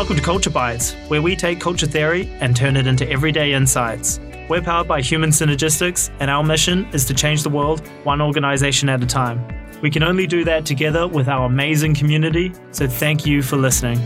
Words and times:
Welcome 0.00 0.16
to 0.16 0.22
Culture 0.22 0.48
Bites, 0.48 0.94
where 1.08 1.20
we 1.20 1.36
take 1.36 1.60
culture 1.60 1.84
theory 1.84 2.26
and 2.40 2.56
turn 2.56 2.74
it 2.78 2.86
into 2.86 3.06
everyday 3.10 3.52
insights. 3.52 4.18
We're 4.48 4.62
powered 4.62 4.88
by 4.88 5.02
Human 5.02 5.28
Synergistics, 5.28 6.10
and 6.20 6.30
our 6.30 6.42
mission 6.42 6.86
is 6.94 7.04
to 7.04 7.12
change 7.12 7.42
the 7.42 7.50
world 7.50 7.86
one 8.04 8.22
organization 8.22 8.88
at 8.88 9.02
a 9.02 9.06
time. 9.06 9.46
We 9.82 9.90
can 9.90 10.02
only 10.02 10.26
do 10.26 10.42
that 10.44 10.64
together 10.64 11.06
with 11.06 11.28
our 11.28 11.44
amazing 11.44 11.96
community, 11.96 12.54
so 12.70 12.88
thank 12.88 13.26
you 13.26 13.42
for 13.42 13.58
listening. 13.58 14.00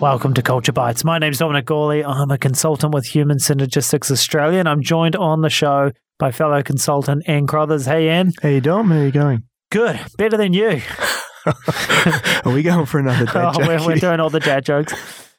Welcome 0.00 0.34
to 0.34 0.42
Culture 0.42 0.72
Bites. 0.72 1.04
My 1.04 1.20
name 1.20 1.30
is 1.30 1.38
Dominic 1.38 1.66
Gawley. 1.66 2.04
I'm 2.04 2.32
a 2.32 2.38
consultant 2.38 2.92
with 2.92 3.06
Human 3.06 3.38
Synergistics 3.38 4.10
Australia, 4.10 4.58
and 4.58 4.68
I'm 4.68 4.82
joined 4.82 5.14
on 5.14 5.42
the 5.42 5.48
show 5.48 5.92
by 6.18 6.32
fellow 6.32 6.60
consultant 6.64 7.22
Anne 7.28 7.46
Crothers. 7.46 7.86
Hey, 7.86 8.08
Anne. 8.08 8.32
Hey, 8.42 8.58
Dom. 8.58 8.90
How 8.90 9.00
you 9.00 9.12
going? 9.12 9.44
Good. 9.70 10.00
Better 10.18 10.36
than 10.36 10.54
you. 10.54 10.80
Are 12.44 12.52
we 12.52 12.62
going 12.62 12.86
for 12.86 12.98
another 12.98 13.26
dad 13.26 13.36
oh, 13.36 13.52
joke? 13.58 13.68
we're, 13.68 13.86
we're 13.86 13.96
doing 13.96 14.20
all 14.20 14.30
the 14.30 14.40
dad 14.40 14.64
jokes. 14.64 14.94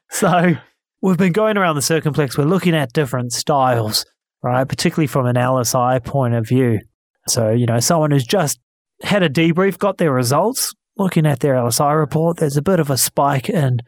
So 0.09 0.55
we've 1.02 1.17
been 1.17 1.34
going 1.34 1.57
around 1.57 1.76
the 1.76 1.81
circumplex. 1.81 2.38
We're 2.38 2.45
looking 2.45 2.76
at 2.76 2.93
different 2.93 3.34
styles, 3.34 4.05
right? 4.41 4.67
Particularly 4.67 5.07
from 5.07 5.26
an 5.26 5.35
LSI 5.35 6.03
point 6.03 6.34
of 6.34 6.48
view. 6.48 6.79
So, 7.27 7.52
you 7.52 7.66
know, 7.66 7.79
someone 7.79 8.12
who's 8.12 8.26
just 8.26 8.59
had 9.02 9.23
a 9.23 9.29
debrief, 9.29 9.77
got 9.77 9.98
their 9.98 10.12
results, 10.12 10.73
looking 10.98 11.26
at 11.26 11.39
their 11.39 11.55
LSI 11.55 11.98
report, 11.98 12.38
there's 12.38 12.57
a 12.57 12.62
bit 12.62 12.79
of 12.79 12.90
a 12.90 12.98
spike 12.98 13.49
in 13.49 13.79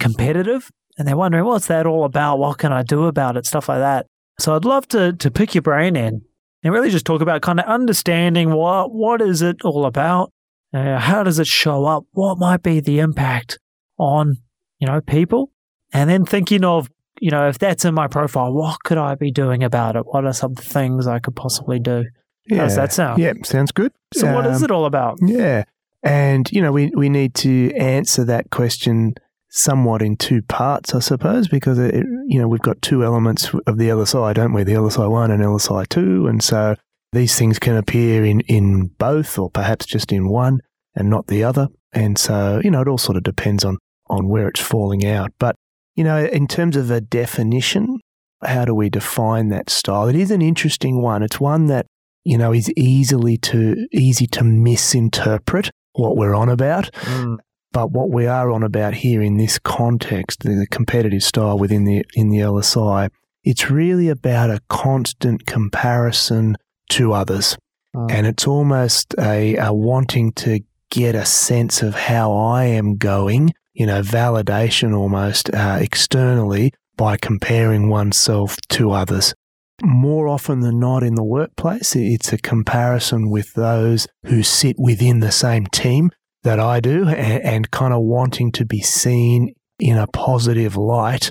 competitive, 0.00 0.70
and 0.98 1.06
they're 1.06 1.16
wondering, 1.16 1.44
what's 1.44 1.66
that 1.66 1.86
all 1.86 2.04
about? 2.04 2.38
What 2.38 2.58
can 2.58 2.72
I 2.72 2.82
do 2.82 3.04
about 3.04 3.36
it? 3.36 3.46
Stuff 3.46 3.68
like 3.68 3.78
that. 3.78 4.06
So 4.38 4.56
I'd 4.56 4.64
love 4.64 4.88
to 4.88 5.12
to 5.12 5.30
pick 5.30 5.54
your 5.54 5.62
brain 5.62 5.96
in 5.96 6.22
and 6.62 6.72
really 6.72 6.90
just 6.90 7.06
talk 7.06 7.20
about 7.20 7.42
kind 7.42 7.60
of 7.60 7.66
understanding 7.66 8.52
what 8.52 8.92
what 8.92 9.20
is 9.20 9.42
it 9.42 9.62
all 9.62 9.86
about? 9.86 10.32
Uh, 10.74 10.98
how 10.98 11.22
does 11.22 11.38
it 11.38 11.46
show 11.46 11.84
up? 11.84 12.04
What 12.12 12.38
might 12.38 12.62
be 12.62 12.80
the 12.80 12.98
impact 12.98 13.58
on, 13.98 14.38
you 14.80 14.86
know, 14.86 15.00
people? 15.00 15.50
And 15.92 16.10
then 16.10 16.24
thinking 16.24 16.64
of, 16.64 16.90
you 17.20 17.30
know, 17.30 17.48
if 17.48 17.58
that's 17.58 17.84
in 17.84 17.94
my 17.94 18.08
profile, 18.08 18.52
what 18.52 18.82
could 18.82 18.98
I 18.98 19.14
be 19.14 19.30
doing 19.30 19.62
about 19.62 19.94
it? 19.94 20.02
What 20.04 20.24
are 20.24 20.32
some 20.32 20.56
things 20.56 21.06
I 21.06 21.20
could 21.20 21.36
possibly 21.36 21.78
do? 21.78 22.04
Yeah. 22.46 22.58
How 22.58 22.64
does 22.64 22.76
that 22.76 22.92
sound? 22.92 23.22
Yeah, 23.22 23.34
sounds 23.44 23.70
good. 23.70 23.92
So 24.12 24.34
what 24.34 24.46
is 24.46 24.58
Um, 24.58 24.64
it 24.64 24.70
all 24.72 24.84
about? 24.84 25.18
Yeah. 25.22 25.64
And, 26.02 26.50
you 26.50 26.60
know, 26.60 26.72
we, 26.72 26.90
we 26.94 27.08
need 27.08 27.34
to 27.36 27.72
answer 27.76 28.24
that 28.24 28.50
question 28.50 29.14
somewhat 29.48 30.02
in 30.02 30.16
two 30.16 30.42
parts, 30.42 30.94
I 30.94 30.98
suppose, 30.98 31.46
because, 31.46 31.78
it, 31.78 31.94
you 32.26 32.40
know, 32.40 32.48
we've 32.48 32.60
got 32.60 32.82
two 32.82 33.04
elements 33.04 33.54
of 33.66 33.78
the 33.78 33.88
LSI, 33.88 34.34
don't 34.34 34.52
we? 34.52 34.64
The 34.64 34.72
LSI 34.72 35.08
1 35.08 35.30
and 35.30 35.42
LSI 35.42 35.88
2. 35.88 36.26
And 36.26 36.42
so 36.42 36.74
these 37.14 37.38
things 37.38 37.58
can 37.58 37.76
appear 37.76 38.24
in, 38.24 38.40
in 38.40 38.88
both 38.98 39.38
or 39.38 39.50
perhaps 39.50 39.86
just 39.86 40.12
in 40.12 40.28
one 40.28 40.60
and 40.94 41.08
not 41.08 41.26
the 41.28 41.42
other. 41.44 41.68
And 41.92 42.18
so, 42.18 42.60
you 42.62 42.70
know, 42.70 42.82
it 42.82 42.88
all 42.88 42.98
sort 42.98 43.16
of 43.16 43.22
depends 43.22 43.64
on, 43.64 43.78
on 44.08 44.28
where 44.28 44.48
it's 44.48 44.60
falling 44.60 45.06
out. 45.06 45.32
But, 45.38 45.56
you 45.94 46.04
know, 46.04 46.24
in 46.24 46.46
terms 46.46 46.76
of 46.76 46.90
a 46.90 47.00
definition, 47.00 48.00
how 48.44 48.64
do 48.64 48.74
we 48.74 48.90
define 48.90 49.48
that 49.48 49.70
style? 49.70 50.08
It 50.08 50.16
is 50.16 50.30
an 50.30 50.42
interesting 50.42 51.00
one. 51.00 51.22
It's 51.22 51.40
one 51.40 51.66
that 51.66 51.86
you 52.24 52.38
know, 52.38 52.52
is 52.52 52.72
easily 52.76 53.36
to 53.36 53.86
easy 53.92 54.26
to 54.28 54.42
misinterpret 54.42 55.70
what 55.92 56.16
we're 56.16 56.34
on 56.34 56.48
about. 56.48 56.90
Mm, 56.92 57.36
But 57.72 57.92
what 57.92 58.10
we 58.10 58.26
are 58.26 58.50
on 58.50 58.62
about 58.62 58.94
here 58.94 59.22
in 59.22 59.36
this 59.36 59.58
context, 59.58 60.40
the, 60.40 60.54
the 60.54 60.66
competitive 60.66 61.22
style 61.22 61.58
within 61.58 61.84
the 61.84 62.04
in 62.14 62.30
the 62.30 62.38
LSI, 62.38 63.10
it's 63.44 63.70
really 63.70 64.08
about 64.08 64.50
a 64.50 64.60
constant 64.68 65.46
comparison 65.46 66.56
to 66.90 67.12
others, 67.12 67.56
Mm. 67.94 68.10
and 68.10 68.26
it's 68.26 68.44
almost 68.44 69.14
a, 69.20 69.54
a 69.56 69.72
wanting 69.72 70.32
to 70.32 70.58
get 70.90 71.14
a 71.14 71.24
sense 71.24 71.80
of 71.80 71.94
how 71.94 72.32
I 72.34 72.64
am 72.64 72.96
going. 72.96 73.52
You 73.72 73.86
know, 73.86 74.02
validation 74.02 74.96
almost 74.96 75.48
uh, 75.54 75.78
externally 75.80 76.72
by 76.96 77.16
comparing 77.16 77.88
oneself 77.88 78.56
to 78.70 78.90
others 78.90 79.34
more 79.82 80.28
often 80.28 80.60
than 80.60 80.78
not 80.78 81.02
in 81.02 81.14
the 81.14 81.24
workplace, 81.24 81.96
it's 81.96 82.32
a 82.32 82.38
comparison 82.38 83.30
with 83.30 83.52
those 83.54 84.06
who 84.26 84.42
sit 84.42 84.76
within 84.78 85.20
the 85.20 85.32
same 85.32 85.66
team 85.66 86.10
that 86.42 86.60
I 86.60 86.80
do 86.80 87.08
and, 87.08 87.42
and 87.42 87.70
kind 87.70 87.92
of 87.92 88.02
wanting 88.02 88.52
to 88.52 88.64
be 88.64 88.80
seen 88.80 89.54
in 89.80 89.98
a 89.98 90.06
positive 90.06 90.76
light 90.76 91.30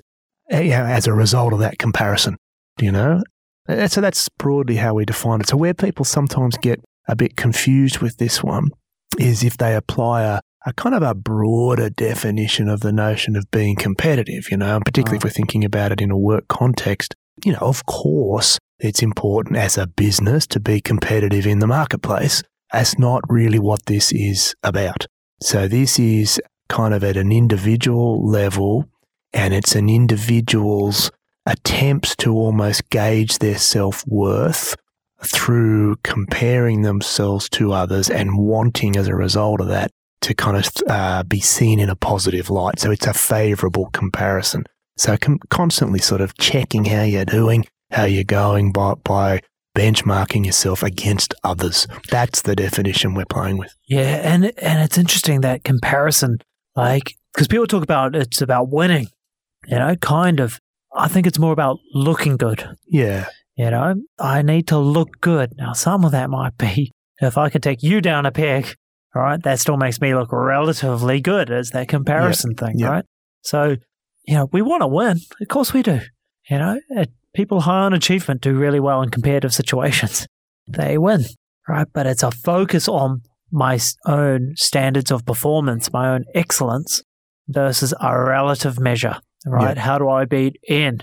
you 0.52 0.70
know, 0.70 0.86
as 0.86 1.08
a 1.08 1.14
result 1.14 1.54
of 1.54 1.60
that 1.60 1.80
comparison, 1.80 2.36
you 2.80 2.92
know? 2.92 3.24
Eh, 3.68 3.88
So 3.88 4.02
that's 4.02 4.30
broadly 4.30 4.78
how 4.78 4.94
we 4.94 5.06
define 5.06 5.42
it. 5.42 5.50
So 5.50 5.58
where 5.58 5.74
people 5.74 6.06
sometimes 6.06 6.58
get 6.58 6.80
a 7.08 7.16
bit 7.16 7.36
confused 7.36 8.00
with 8.00 8.18
this 8.18 8.44
one 8.44 8.70
is 9.20 9.44
if 9.44 9.58
they 9.58 9.76
apply 9.76 10.24
a, 10.24 10.40
a 10.66 10.74
kind 10.74 10.96
of 10.96 11.04
a 11.04 11.14
broader 11.14 11.90
definition 11.90 12.70
of 12.70 12.80
the 12.80 12.92
notion 12.92 13.36
of 13.36 13.50
being 13.52 13.76
competitive, 13.76 14.50
you 14.50 14.58
know, 14.58 14.76
and 14.78 14.86
particularly 14.86 15.18
if 15.18 15.24
we're 15.24 15.30
thinking 15.30 15.64
about 15.64 15.92
it 15.92 16.02
in 16.02 16.12
a 16.12 16.18
work 16.18 16.48
context 16.48 17.14
you 17.44 17.52
know, 17.52 17.60
of 17.62 17.86
course, 17.86 18.60
it's 18.80 19.02
important 19.02 19.58
as 19.58 19.78
a 19.78 19.88
business 19.88 20.46
to 20.48 20.60
be 20.60 20.82
competitive 20.82 21.48
in 21.48 21.60
the 21.60 21.68
marketplace. 21.68 22.44
That's 22.72 22.98
not 23.00 23.22
really 23.30 23.60
what 23.60 23.86
this 23.86 24.12
is 24.12 24.56
about. 24.64 25.08
So, 25.42 25.68
this 25.68 26.00
is 26.00 26.42
kind 26.70 26.94
of 26.94 27.04
at 27.04 27.18
an 27.18 27.32
individual 27.32 28.26
level, 28.26 28.86
and 29.32 29.54
it's 29.54 29.76
an 29.76 29.90
individual's 29.90 31.12
attempts 31.46 32.16
to 32.18 32.34
almost 32.34 32.90
gauge 32.90 33.40
their 33.40 33.58
self 33.58 34.04
worth 34.08 34.76
through 35.24 35.96
comparing 36.04 36.82
themselves 36.82 37.48
to 37.50 37.74
others 37.74 38.10
and 38.10 38.38
wanting, 38.38 38.98
as 38.98 39.08
a 39.08 39.16
result 39.16 39.62
of 39.62 39.68
that, 39.68 39.92
to 40.22 40.34
kind 40.34 40.58
of 40.58 40.70
uh, 40.88 41.24
be 41.24 41.40
seen 41.40 41.80
in 41.80 41.90
a 41.90 41.96
positive 41.96 42.50
light. 42.50 42.80
So, 42.80 42.92
it's 42.92 43.08
a 43.08 43.14
favorable 43.14 43.90
comparison. 43.92 44.66
So 44.98 45.18
com- 45.18 45.40
constantly 45.50 46.00
sort 46.00 46.22
of 46.22 46.38
checking 46.38 46.86
how 46.86 47.04
you're 47.04 47.26
doing, 47.26 47.66
how 47.92 48.06
you're 48.06 48.24
going 48.24 48.72
by, 48.72 48.94
by 49.04 49.42
benchmarking 49.76 50.46
yourself 50.46 50.84
against 50.84 51.34
others. 51.44 51.88
That's 52.10 52.44
the 52.44 52.56
definition 52.56 53.16
we're 53.16 53.26
playing 53.26 53.58
with. 53.58 53.76
Yeah, 53.88 54.22
and 54.24 54.46
and 54.60 54.84
it's 54.84 54.98
interesting 54.98 55.42
that 55.42 55.64
comparison, 55.64 56.38
like 56.76 57.16
because 57.34 57.48
people 57.48 57.68
talk 57.68 57.84
about 57.84 58.16
it's 58.16 58.42
about 58.42 58.70
winning, 58.70 59.08
you 59.68 59.80
know, 59.80 59.96
kind 59.96 60.40
of. 60.40 60.60
I 60.96 61.08
think 61.08 61.28
it's 61.28 61.40
more 61.40 61.54
about 61.54 61.80
looking 61.94 62.38
good. 62.38 62.78
Yeah. 62.88 63.28
You 63.56 63.72
know, 63.72 63.96
I 64.20 64.42
need 64.42 64.68
to 64.68 64.78
look 64.78 65.22
good. 65.22 65.54
Now, 65.58 65.74
some 65.74 66.06
of 66.06 66.12
that 66.12 66.30
might 66.30 66.58
be 66.58 66.92
if 67.22 67.38
I 67.38 67.50
can 67.50 67.62
take 67.62 67.84
you 67.84 68.02
down 68.02 68.26
a 68.26 68.32
peg, 68.32 68.76
all 69.16 69.22
right, 69.22 69.42
that 69.44 69.60
still 69.60 69.78
makes 69.78 70.02
me 70.02 70.16
look 70.16 70.30
relatively 70.32 71.22
good 71.22 71.52
as 71.52 71.70
that 71.72 71.88
comparison 71.88 72.56
thing, 72.56 72.80
right? 72.82 73.06
So, 73.42 73.76
you 74.26 74.36
know, 74.36 74.50
we 74.52 74.62
want 74.62 74.82
to 74.82 74.88
win. 74.88 75.20
Of 75.40 75.48
course 75.50 75.74
we 75.74 75.84
do. 75.84 76.00
You 76.50 76.58
know, 76.58 76.80
people 77.36 77.62
high 77.62 77.84
on 77.84 77.94
achievement 77.94 78.42
do 78.42 78.56
really 78.56 78.80
well 78.80 79.02
in 79.02 79.10
competitive 79.10 79.54
situations. 79.54 80.28
They 80.66 80.98
win, 80.98 81.26
right? 81.68 81.88
But 81.92 82.08
it's 82.08 82.24
a 82.24 82.32
focus 82.32 82.88
on 82.88 83.24
my 83.52 83.78
own 84.06 84.54
standards 84.56 85.12
of 85.12 85.26
performance, 85.26 85.92
my 85.92 86.08
own 86.08 86.24
excellence 86.34 87.04
versus 87.50 87.94
a 88.00 88.18
relative 88.18 88.80
measure, 88.80 89.18
right? 89.46 89.78
How 89.78 89.98
do 89.98 90.10
I 90.10 90.26
beat 90.26 90.58
Anne? 90.70 91.00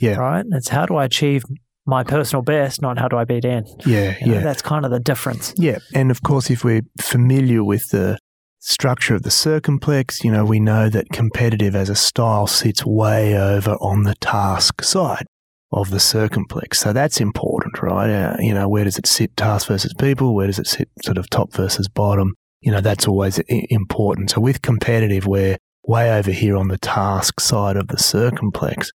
Yeah. 0.00 0.16
Right? 0.16 0.44
It's 0.52 0.68
how 0.68 0.86
do 0.86 0.96
I 0.96 1.04
achieve 1.04 1.44
my 1.86 2.04
personal 2.04 2.42
best, 2.42 2.80
not 2.80 2.98
how 2.98 3.08
do 3.08 3.16
I 3.16 3.24
beat 3.24 3.44
Anne? 3.44 3.64
Yeah. 3.84 4.16
You 4.20 4.26
know, 4.26 4.34
yeah. 4.34 4.40
That's 4.40 4.62
kind 4.62 4.84
of 4.84 4.90
the 4.90 5.00
difference. 5.00 5.54
Yeah. 5.56 5.78
And 5.94 6.10
of 6.10 6.22
course, 6.22 6.50
if 6.50 6.64
we're 6.64 6.82
familiar 7.00 7.64
with 7.64 7.88
the 7.90 8.18
structure 8.60 9.14
of 9.14 9.22
the 9.22 9.30
circumplex, 9.30 10.22
you 10.24 10.30
know, 10.30 10.44
we 10.44 10.60
know 10.60 10.88
that 10.88 11.08
competitive 11.10 11.74
as 11.74 11.88
a 11.88 11.96
style 11.96 12.46
sits 12.46 12.86
way 12.86 13.36
over 13.36 13.72
on 13.72 14.04
the 14.04 14.14
task 14.16 14.82
side 14.82 15.26
of 15.72 15.90
the 15.90 15.98
circumplex. 15.98 16.78
So 16.78 16.92
that's 16.92 17.20
important, 17.20 17.82
right? 17.82 18.10
Uh, 18.10 18.36
you 18.38 18.54
know, 18.54 18.68
where 18.68 18.84
does 18.84 18.98
it 18.98 19.06
sit 19.06 19.36
task 19.36 19.68
versus 19.68 19.94
people? 19.94 20.34
Where 20.34 20.46
does 20.46 20.58
it 20.58 20.66
sit 20.66 20.88
sort 21.04 21.18
of 21.18 21.28
top 21.30 21.52
versus 21.52 21.88
bottom? 21.88 22.34
You 22.60 22.70
know, 22.70 22.80
that's 22.80 23.08
always 23.08 23.40
important. 23.48 24.30
So 24.30 24.40
with 24.40 24.62
competitive, 24.62 25.26
we're 25.26 25.56
way 25.84 26.12
over 26.12 26.30
here 26.30 26.56
on 26.56 26.68
the 26.68 26.78
task 26.78 27.40
side 27.40 27.76
of 27.76 27.88
the 27.88 27.96
circumplex. 27.96 28.90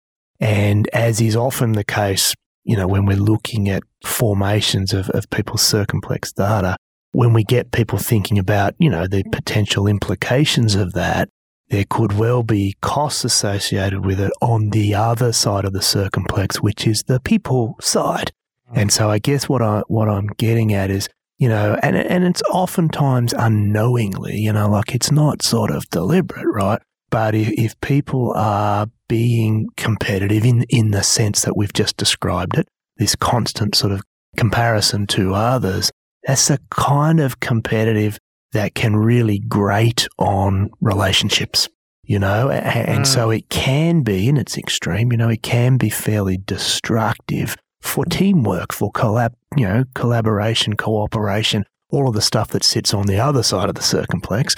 And 0.40 0.88
as 0.88 1.20
is 1.20 1.36
often 1.36 1.72
the 1.72 1.84
case, 1.84 2.34
you 2.64 2.76
know, 2.76 2.88
when 2.88 3.06
we're 3.06 3.16
looking 3.16 3.68
at 3.68 3.82
formations 4.04 4.92
of, 4.92 5.08
of 5.10 5.30
people's 5.30 5.62
circumplex 5.62 6.32
data, 6.32 6.76
when 7.12 7.32
we 7.32 7.44
get 7.44 7.72
people 7.72 7.98
thinking 7.98 8.38
about, 8.38 8.74
you 8.78 8.90
know, 8.90 9.06
the 9.06 9.22
potential 9.32 9.86
implications 9.86 10.74
of 10.74 10.92
that, 10.94 11.28
there 11.68 11.84
could 11.88 12.12
well 12.12 12.42
be 12.42 12.74
costs 12.82 13.24
associated 13.24 14.04
with 14.04 14.20
it 14.20 14.32
on 14.40 14.70
the 14.70 14.94
other 14.94 15.32
side 15.32 15.64
of 15.64 15.72
the 15.72 15.80
circumplex, 15.80 16.56
which 16.56 16.86
is 16.86 17.04
the 17.04 17.20
people 17.20 17.76
side. 17.80 18.32
Hmm. 18.68 18.78
And 18.78 18.92
so 18.92 19.10
I 19.10 19.18
guess 19.18 19.48
what 19.48 19.62
I 19.62 19.82
what 19.88 20.08
I'm 20.08 20.28
getting 20.38 20.72
at 20.74 20.90
is, 20.90 21.08
you 21.42 21.48
know, 21.54 21.68
and 21.82 21.96
and 21.96 22.22
it's 22.30 22.42
oftentimes 22.62 23.32
unknowingly, 23.48 24.36
you 24.46 24.52
know, 24.56 24.68
like 24.76 24.94
it's 24.96 25.10
not 25.22 25.42
sort 25.42 25.70
of 25.76 25.88
deliberate, 25.90 26.46
right? 26.62 26.80
But 27.10 27.34
if, 27.34 27.48
if 27.66 27.72
people 27.80 28.32
are 28.36 28.86
being 29.08 29.54
competitive 29.76 30.44
in 30.52 30.58
in 30.78 30.86
the 30.96 31.02
sense 31.02 31.38
that 31.44 31.56
we've 31.56 31.72
just 31.82 31.96
described 31.96 32.54
it, 32.60 32.66
this 32.96 33.14
constant 33.16 33.74
sort 33.74 33.92
of 33.92 34.00
comparison 34.36 35.06
to 35.08 35.34
others, 35.34 35.90
that's 36.26 36.48
the 36.48 36.58
kind 36.70 37.18
of 37.20 37.40
competitive 37.40 38.18
that 38.52 38.74
can 38.74 38.94
really 38.96 39.38
grate 39.58 40.06
on 40.18 40.70
relationships. 40.80 41.68
you 42.04 42.18
know, 42.18 42.48
a- 42.50 42.54
and 42.94 43.04
Mm. 43.04 43.06
so 43.06 43.30
it 43.30 43.48
can 43.48 44.02
be, 44.02 44.26
in 44.28 44.36
its 44.36 44.58
extreme, 44.58 45.12
you 45.12 45.16
know, 45.20 45.28
it 45.36 45.42
can 45.42 45.76
be 45.76 45.88
fairly 45.88 46.36
destructive 46.36 47.56
for 47.80 48.04
teamwork, 48.04 48.72
for 48.72 48.90
collab, 48.92 49.32
you 49.56 49.66
know, 49.66 49.84
collaboration, 49.94 50.76
cooperation, 50.76 51.64
all 51.90 52.08
of 52.08 52.14
the 52.14 52.20
stuff 52.22 52.48
that 52.48 52.64
sits 52.64 52.94
on 52.94 53.06
the 53.06 53.20
other 53.20 53.42
side 53.42 53.68
of 53.68 53.74
the 53.74 53.82
circumplex 53.82 54.54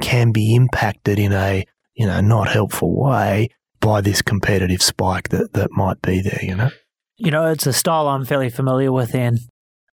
can 0.00 0.32
be 0.32 0.54
impacted 0.54 1.18
in 1.18 1.32
a, 1.32 1.64
you 1.94 2.06
know, 2.06 2.20
not 2.20 2.48
helpful 2.48 2.94
way 2.94 3.48
by 3.80 4.00
this 4.00 4.22
competitive 4.22 4.82
spike 4.82 5.30
that, 5.30 5.52
that 5.54 5.70
might 5.72 6.00
be 6.02 6.20
there, 6.20 6.40
you 6.42 6.54
know? 6.54 6.70
You 7.16 7.30
know, 7.30 7.46
it's 7.46 7.66
a 7.66 7.72
style 7.72 8.08
I'm 8.08 8.26
fairly 8.26 8.50
familiar 8.50 8.92
with, 8.92 9.14
and 9.14 9.38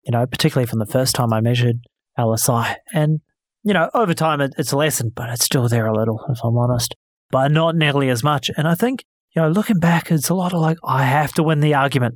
you 0.04 0.12
know, 0.12 0.26
particularly 0.26 0.68
from 0.68 0.80
the 0.80 0.86
first 0.86 1.16
time 1.16 1.34
I 1.34 1.42
measured 1.42 1.82
LSI, 2.18 2.76
and 2.94 3.20
you 3.64 3.74
know, 3.74 3.90
over 3.94 4.14
time 4.14 4.40
it, 4.42 4.54
it's 4.58 4.74
lessened, 4.74 5.14
but 5.16 5.30
it's 5.30 5.44
still 5.44 5.68
there 5.68 5.86
a 5.86 5.94
little, 5.94 6.24
if 6.30 6.40
I'm 6.44 6.58
honest, 6.58 6.96
but 7.30 7.52
not 7.52 7.76
nearly 7.76 8.10
as 8.10 8.24
much. 8.24 8.50
And 8.56 8.68
I 8.68 8.76
think, 8.76 9.04
you 9.36 9.42
know, 9.42 9.50
looking 9.50 9.80
back, 9.80 10.12
it's 10.12 10.30
a 10.30 10.34
lot 10.34 10.54
of 10.54 10.62
like, 10.62 10.78
I 10.84 11.04
have 11.04 11.34
to 11.34 11.44
win 11.44 11.60
the 11.60 11.74
argument. 11.74 12.16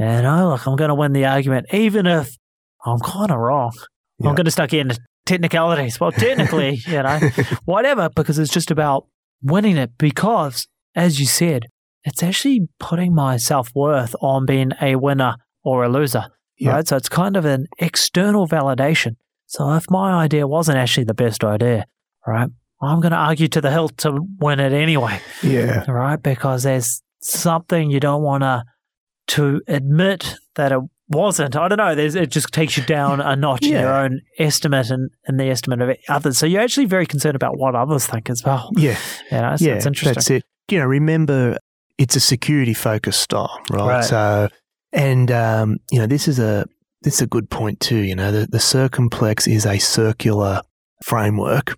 And 0.00 0.26
I 0.26 0.44
look, 0.44 0.66
I'm 0.66 0.76
going 0.76 0.88
to 0.88 0.94
win 0.94 1.12
the 1.12 1.26
argument, 1.26 1.66
even 1.74 2.06
if 2.06 2.34
I'm 2.86 2.98
kind 3.00 3.30
of 3.30 3.36
wrong. 3.36 3.72
Yeah. 4.18 4.30
I'm 4.30 4.34
going 4.34 4.46
to 4.46 4.50
start 4.50 4.70
getting 4.70 4.88
into 4.88 5.00
technicalities. 5.26 6.00
Well, 6.00 6.10
technically, 6.10 6.80
you 6.86 7.02
know, 7.02 7.18
whatever, 7.66 8.08
because 8.16 8.38
it's 8.38 8.52
just 8.52 8.70
about 8.70 9.06
winning 9.42 9.76
it. 9.76 9.98
Because, 9.98 10.66
as 10.94 11.20
you 11.20 11.26
said, 11.26 11.64
it's 12.02 12.22
actually 12.22 12.68
putting 12.78 13.14
my 13.14 13.36
self 13.36 13.70
worth 13.74 14.16
on 14.22 14.46
being 14.46 14.72
a 14.80 14.96
winner 14.96 15.36
or 15.62 15.84
a 15.84 15.90
loser. 15.90 16.24
Yeah. 16.58 16.72
Right. 16.72 16.88
So 16.88 16.96
it's 16.96 17.10
kind 17.10 17.36
of 17.36 17.44
an 17.44 17.66
external 17.78 18.48
validation. 18.48 19.16
So 19.46 19.74
if 19.74 19.90
my 19.90 20.12
idea 20.12 20.46
wasn't 20.46 20.78
actually 20.78 21.04
the 21.04 21.14
best 21.14 21.44
idea, 21.44 21.84
right, 22.26 22.48
I'm 22.80 23.00
going 23.00 23.12
to 23.12 23.18
argue 23.18 23.48
to 23.48 23.60
the 23.60 23.70
hilt 23.70 23.98
to 23.98 24.18
win 24.38 24.60
it 24.60 24.72
anyway, 24.72 25.20
yeah. 25.42 25.90
right? 25.90 26.22
Because 26.22 26.62
there's 26.62 27.02
something 27.20 27.90
you 27.90 28.00
don't 28.00 28.22
want 28.22 28.44
to 28.44 28.64
to 29.30 29.62
admit 29.68 30.36
that 30.56 30.72
it 30.72 30.80
wasn't. 31.08 31.56
I 31.56 31.68
don't 31.68 31.78
know. 31.78 31.94
There's, 31.94 32.14
it 32.14 32.30
just 32.30 32.52
takes 32.52 32.76
you 32.76 32.84
down 32.84 33.20
a 33.20 33.34
notch 33.36 33.64
in 33.64 33.72
your 33.72 33.92
own 33.92 34.20
estimate 34.38 34.90
and, 34.90 35.10
and 35.26 35.38
the 35.38 35.46
estimate 35.46 35.80
of 35.80 35.96
others. 36.08 36.38
So 36.38 36.46
you're 36.46 36.60
actually 36.60 36.86
very 36.86 37.06
concerned 37.06 37.36
about 37.36 37.58
what 37.58 37.74
others 37.74 38.06
think 38.06 38.30
as 38.30 38.44
well. 38.44 38.70
Yeah. 38.76 38.96
You 39.30 39.38
know, 39.38 39.56
so 39.56 39.64
yeah, 39.64 39.74
it's 39.74 39.86
interesting. 39.86 40.14
That's 40.14 40.30
it. 40.30 40.44
You 40.68 40.78
know, 40.78 40.86
remember 40.86 41.58
it's 41.98 42.16
a 42.16 42.20
security 42.20 42.74
focused 42.74 43.20
style, 43.20 43.60
right? 43.70 43.88
Right. 43.88 44.04
So, 44.04 44.48
and 44.92 45.30
um, 45.30 45.78
you 45.90 45.98
know, 45.98 46.06
this 46.06 46.28
is 46.28 46.38
a 46.38 46.64
this 47.02 47.14
is 47.14 47.22
a 47.22 47.26
good 47.26 47.50
point 47.50 47.80
too. 47.80 47.98
You 47.98 48.14
know, 48.14 48.32
the, 48.32 48.46
the 48.46 48.58
circumplex 48.58 49.46
is 49.46 49.66
a 49.66 49.78
circular 49.78 50.62
framework, 51.04 51.76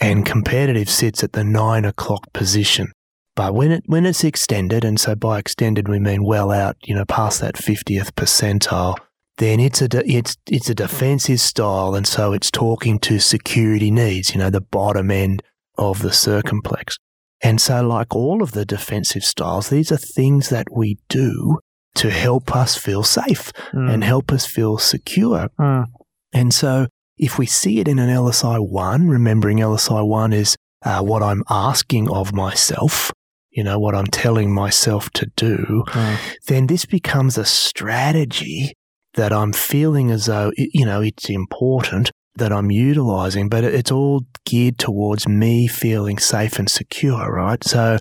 and 0.00 0.26
competitive 0.26 0.90
sits 0.90 1.22
at 1.22 1.32
the 1.32 1.44
nine 1.44 1.84
o'clock 1.84 2.32
position. 2.32 2.92
But 3.34 3.54
when 3.54 3.72
it 3.72 3.84
when 3.86 4.04
it's 4.06 4.24
extended, 4.24 4.84
and 4.84 5.00
so 5.00 5.14
by 5.14 5.38
extended 5.38 5.88
we 5.88 5.98
mean 5.98 6.24
well 6.24 6.50
out, 6.50 6.76
you 6.84 6.94
know, 6.94 7.04
past 7.04 7.40
that 7.40 7.56
fiftieth 7.56 8.14
percentile, 8.14 8.96
then 9.38 9.58
it's 9.60 9.80
a 9.80 9.88
de- 9.88 10.10
it's 10.10 10.36
it's 10.46 10.68
a 10.68 10.74
defensive 10.74 11.40
style, 11.40 11.94
and 11.94 12.06
so 12.06 12.32
it's 12.32 12.50
talking 12.50 12.98
to 13.00 13.18
security 13.18 13.90
needs. 13.90 14.32
You 14.34 14.38
know, 14.38 14.50
the 14.50 14.60
bottom 14.60 15.10
end 15.10 15.42
of 15.78 16.02
the 16.02 16.10
circumplex. 16.12 16.96
And 17.44 17.60
so, 17.60 17.82
like 17.86 18.14
all 18.14 18.42
of 18.42 18.52
the 18.52 18.64
defensive 18.64 19.24
styles, 19.24 19.68
these 19.70 19.90
are 19.90 19.96
things 19.96 20.50
that 20.50 20.66
we 20.70 20.98
do 21.08 21.58
to 21.96 22.10
help 22.10 22.54
us 22.54 22.76
feel 22.76 23.02
safe 23.02 23.50
Mm, 23.72 23.92
and 23.92 24.04
help 24.04 24.30
us 24.30 24.46
feel 24.46 24.78
secure. 24.78 25.48
mm, 25.58 25.84
And 26.32 26.54
so, 26.54 26.86
if 27.18 27.38
we 27.38 27.46
see 27.46 27.80
it 27.80 27.88
in 27.88 27.98
an 27.98 28.08
LSI 28.10 28.58
1, 28.60 29.08
remembering 29.08 29.58
LSI 29.58 30.06
1 30.06 30.32
is 30.32 30.54
uh, 30.84 31.00
what 31.02 31.22
I'm 31.22 31.42
asking 31.50 32.08
of 32.10 32.32
myself, 32.32 33.10
you 33.52 33.62
know, 33.62 33.78
what 33.78 33.94
I'm 33.94 34.06
telling 34.06 34.52
myself 34.52 35.10
to 35.10 35.30
do, 35.36 35.84
mm. 35.88 36.18
then 36.46 36.66
this 36.66 36.86
becomes 36.86 37.36
a 37.36 37.44
strategy 37.44 38.72
that 39.14 39.32
I'm 39.32 39.52
feeling 39.52 40.10
as 40.10 40.26
though, 40.26 40.52
you 40.56 40.86
know, 40.86 41.02
it's 41.02 41.28
important 41.28 42.10
that 42.36 42.52
I'm 42.52 42.70
utilizing, 42.70 43.48
but 43.50 43.62
it's 43.62 43.90
all 43.90 44.22
geared 44.46 44.78
towards 44.78 45.28
me 45.28 45.66
feeling 45.66 46.18
safe 46.18 46.58
and 46.58 46.68
secure, 46.68 47.30
right? 47.30 47.62
So 47.62 47.98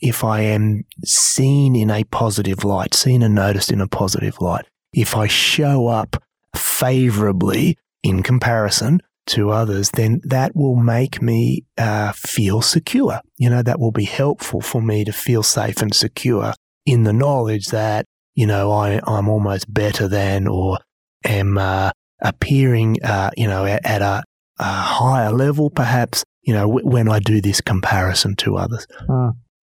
if 0.00 0.24
I 0.24 0.40
am 0.40 0.84
seen 1.04 1.76
in 1.76 1.90
a 1.90 2.04
positive 2.04 2.64
light, 2.64 2.94
seen 2.94 3.22
and 3.22 3.34
noticed 3.34 3.70
in 3.70 3.82
a 3.82 3.88
positive 3.88 4.40
light, 4.40 4.64
if 4.92 5.16
I 5.16 5.26
show 5.26 5.86
up 5.88 6.22
favorably 6.56 7.76
in 8.02 8.22
comparison 8.22 9.00
to 9.26 9.50
others, 9.50 9.90
then 9.90 10.20
that 10.24 10.54
will 10.54 10.76
make 10.76 11.22
me 11.22 11.64
uh, 11.78 12.12
feel 12.12 12.60
secure. 12.62 13.20
You 13.36 13.50
know, 13.50 13.62
that 13.62 13.80
will 13.80 13.92
be 13.92 14.04
helpful 14.04 14.60
for 14.60 14.82
me 14.82 15.04
to 15.04 15.12
feel 15.12 15.42
safe 15.42 15.80
and 15.80 15.94
secure 15.94 16.52
in 16.84 17.04
the 17.04 17.12
knowledge 17.12 17.66
that, 17.68 18.04
you 18.34 18.46
know, 18.46 18.70
I, 18.70 19.00
I'm 19.06 19.28
almost 19.28 19.72
better 19.72 20.08
than 20.08 20.46
or 20.46 20.78
am 21.24 21.56
uh, 21.56 21.90
appearing, 22.20 22.98
uh, 23.02 23.30
you 23.36 23.46
know, 23.46 23.64
at, 23.64 23.84
at 23.86 24.02
a, 24.02 24.22
a 24.58 24.64
higher 24.64 25.32
level, 25.32 25.70
perhaps, 25.70 26.24
you 26.42 26.52
know, 26.52 26.66
w- 26.66 26.86
when 26.86 27.08
I 27.08 27.18
do 27.18 27.40
this 27.40 27.60
comparison 27.60 28.36
to 28.36 28.56
others. 28.56 28.86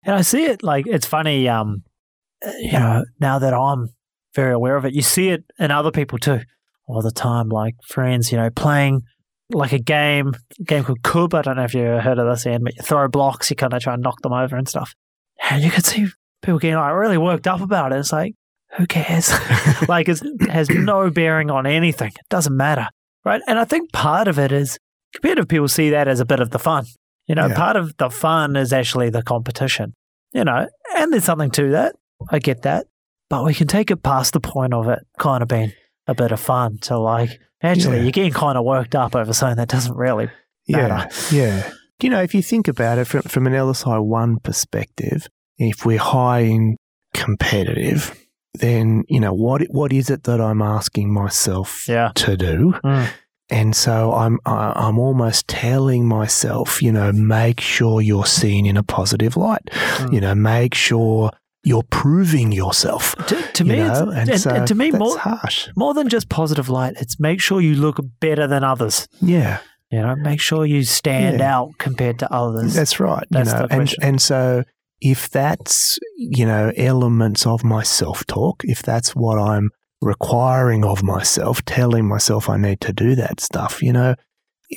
And 0.05 0.15
I 0.15 0.21
see 0.21 0.45
it 0.45 0.63
like 0.63 0.85
it's 0.87 1.05
funny, 1.05 1.47
um, 1.47 1.83
uh, 2.45 2.51
you 2.59 2.73
know, 2.73 3.05
now 3.19 3.39
that 3.39 3.53
I'm 3.53 3.89
very 4.33 4.53
aware 4.53 4.75
of 4.75 4.85
it, 4.85 4.93
you 4.93 5.01
see 5.01 5.29
it 5.29 5.43
in 5.59 5.69
other 5.71 5.91
people 5.91 6.17
too 6.17 6.41
all 6.87 7.01
the 7.01 7.11
time, 7.11 7.49
like 7.49 7.75
friends, 7.87 8.31
you 8.31 8.37
know, 8.37 8.49
playing 8.49 9.03
like 9.53 9.71
a 9.73 9.79
game, 9.79 10.33
a 10.59 10.63
game 10.63 10.83
called 10.83 11.03
Kubb. 11.03 11.33
I 11.33 11.41
don't 11.41 11.55
know 11.57 11.63
if 11.63 11.73
you 11.73 11.83
heard 11.83 12.19
of 12.19 12.27
this, 12.27 12.45
Ian, 12.45 12.63
but 12.63 12.75
you 12.75 12.81
throw 12.83 13.07
blocks, 13.07 13.49
you 13.49 13.55
kind 13.55 13.73
of 13.73 13.81
try 13.81 13.93
and 13.93 14.03
knock 14.03 14.21
them 14.21 14.33
over 14.33 14.55
and 14.55 14.67
stuff. 14.67 14.93
And 15.49 15.63
you 15.63 15.71
can 15.71 15.83
see 15.83 16.07
people 16.41 16.59
getting 16.59 16.77
like 16.77 16.93
really 16.93 17.17
worked 17.17 17.47
up 17.47 17.61
about 17.61 17.91
it. 17.93 17.99
It's 17.99 18.11
like, 18.11 18.33
who 18.77 18.87
cares? 18.87 19.31
like 19.87 20.09
it 20.09 20.21
has 20.49 20.69
no 20.71 21.09
bearing 21.09 21.49
on 21.51 21.65
anything. 21.65 22.09
It 22.09 22.29
doesn't 22.29 22.55
matter. 22.55 22.87
Right. 23.25 23.41
And 23.47 23.57
I 23.59 23.65
think 23.65 23.91
part 23.93 24.27
of 24.27 24.37
it 24.39 24.51
is 24.51 24.77
competitive 25.13 25.47
people 25.47 25.67
see 25.67 25.89
that 25.91 26.07
as 26.07 26.19
a 26.19 26.25
bit 26.25 26.39
of 26.39 26.49
the 26.49 26.59
fun. 26.59 26.85
You 27.27 27.35
know, 27.35 27.47
Yeah. 27.47 27.55
part 27.55 27.75
of 27.75 27.95
the 27.97 28.09
fun 28.09 28.55
is 28.55 28.73
actually 28.73 29.09
the 29.09 29.23
competition, 29.23 29.93
you 30.33 30.43
know, 30.43 30.67
and 30.97 31.13
there's 31.13 31.23
something 31.23 31.51
to 31.51 31.71
that. 31.71 31.95
I 32.29 32.39
get 32.39 32.63
that. 32.63 32.87
But 33.29 33.45
we 33.45 33.53
can 33.53 33.67
take 33.67 33.89
it 33.91 34.03
past 34.03 34.33
the 34.33 34.39
point 34.41 34.73
of 34.73 34.87
it 34.89 34.99
kind 35.17 35.41
of 35.41 35.47
being 35.47 35.71
a 36.07 36.13
bit 36.15 36.31
of 36.31 36.39
fun 36.39 36.77
to 36.81 36.97
like, 36.97 37.39
actually, 37.61 37.97
Yeah. 37.97 38.03
you're 38.03 38.11
getting 38.11 38.33
kind 38.33 38.57
of 38.57 38.65
worked 38.65 38.95
up 38.95 39.15
over 39.15 39.33
something 39.33 39.57
that 39.57 39.69
doesn't 39.69 39.95
really 39.95 40.29
matter. 40.67 41.07
Yeah, 41.31 41.39
yeah. 41.45 41.71
You 42.01 42.09
know, 42.09 42.21
if 42.21 42.33
you 42.35 42.41
think 42.41 42.67
about 42.67 42.97
it 42.97 43.05
from, 43.05 43.21
from 43.23 43.47
an 43.47 43.53
LSI 43.53 44.03
1 44.03 44.39
perspective, 44.39 45.27
if 45.57 45.85
we're 45.85 45.99
high 45.99 46.39
in 46.41 46.75
competitive, 47.13 48.13
then, 48.55 49.03
you 49.07 49.19
know, 49.19 49.33
what 49.33 49.61
what 49.69 49.91
is 49.93 50.09
it 50.09 50.23
that 50.23 50.39
I'm 50.41 50.61
asking 50.61 51.13
myself 51.13 51.87
Yeah. 51.87 52.11
to 52.15 52.35
do? 52.37 52.73
Mm. 52.83 53.07
And 53.49 53.75
so 53.75 54.13
I'm 54.13 54.39
I- 54.45 54.73
I'm 54.75 54.99
almost 54.99 55.47
telling 55.47 56.07
myself, 56.07 56.81
you 56.81 56.91
know, 56.91 57.11
make 57.11 57.59
sure 57.59 58.01
you're 58.01 58.25
seen 58.25 58.65
in 58.65 58.77
a 58.77 58.83
positive 58.83 59.35
light. 59.37 59.69
Mm. 59.71 60.13
You 60.13 60.21
know, 60.21 60.35
make 60.35 60.73
sure 60.75 61.31
you're 61.63 61.83
proving 61.83 62.51
yourself. 62.51 63.15
To, 63.27 63.35
to 63.35 63.63
you 63.63 63.71
me, 63.71 63.79
it's, 63.79 63.99
know? 63.99 64.09
and, 64.11 64.39
so 64.39 64.49
and 64.51 64.67
to 64.67 64.75
me, 64.75 64.91
more, 64.91 65.17
harsh. 65.17 65.69
more 65.75 65.93
than 65.93 66.09
just 66.09 66.29
positive 66.29 66.69
light, 66.69 66.95
it's 66.99 67.19
make 67.19 67.39
sure 67.41 67.61
you 67.61 67.75
look 67.75 67.99
better 68.19 68.47
than 68.47 68.63
others. 68.63 69.07
Yeah. 69.21 69.59
You 69.89 70.01
know, 70.01 70.15
make 70.15 70.41
sure 70.41 70.65
you 70.65 70.83
stand 70.83 71.39
Yeah. 71.39 71.57
out 71.57 71.69
compared 71.77 72.19
to 72.19 72.33
others. 72.33 72.73
That's 72.73 72.99
right. 72.99 73.25
That's 73.29 73.51
you 73.51 73.55
know, 73.59 73.67
and 73.69 73.79
question. 73.79 74.03
and 74.03 74.21
so 74.21 74.63
if 75.01 75.29
that's 75.29 75.99
you 76.17 76.45
know 76.45 76.71
elements 76.75 77.45
of 77.45 77.63
my 77.63 77.83
self 77.83 78.25
talk, 78.25 78.63
if 78.63 78.81
that's 78.81 79.11
what 79.15 79.37
I'm 79.37 79.69
requiring 80.01 80.83
of 80.83 81.03
myself, 81.03 81.63
telling 81.65 82.07
myself 82.07 82.49
I 82.49 82.57
need 82.57 82.81
to 82.81 82.91
do 82.93 83.15
that 83.15 83.39
stuff, 83.39 83.81
you 83.83 83.93
know, 83.93 84.15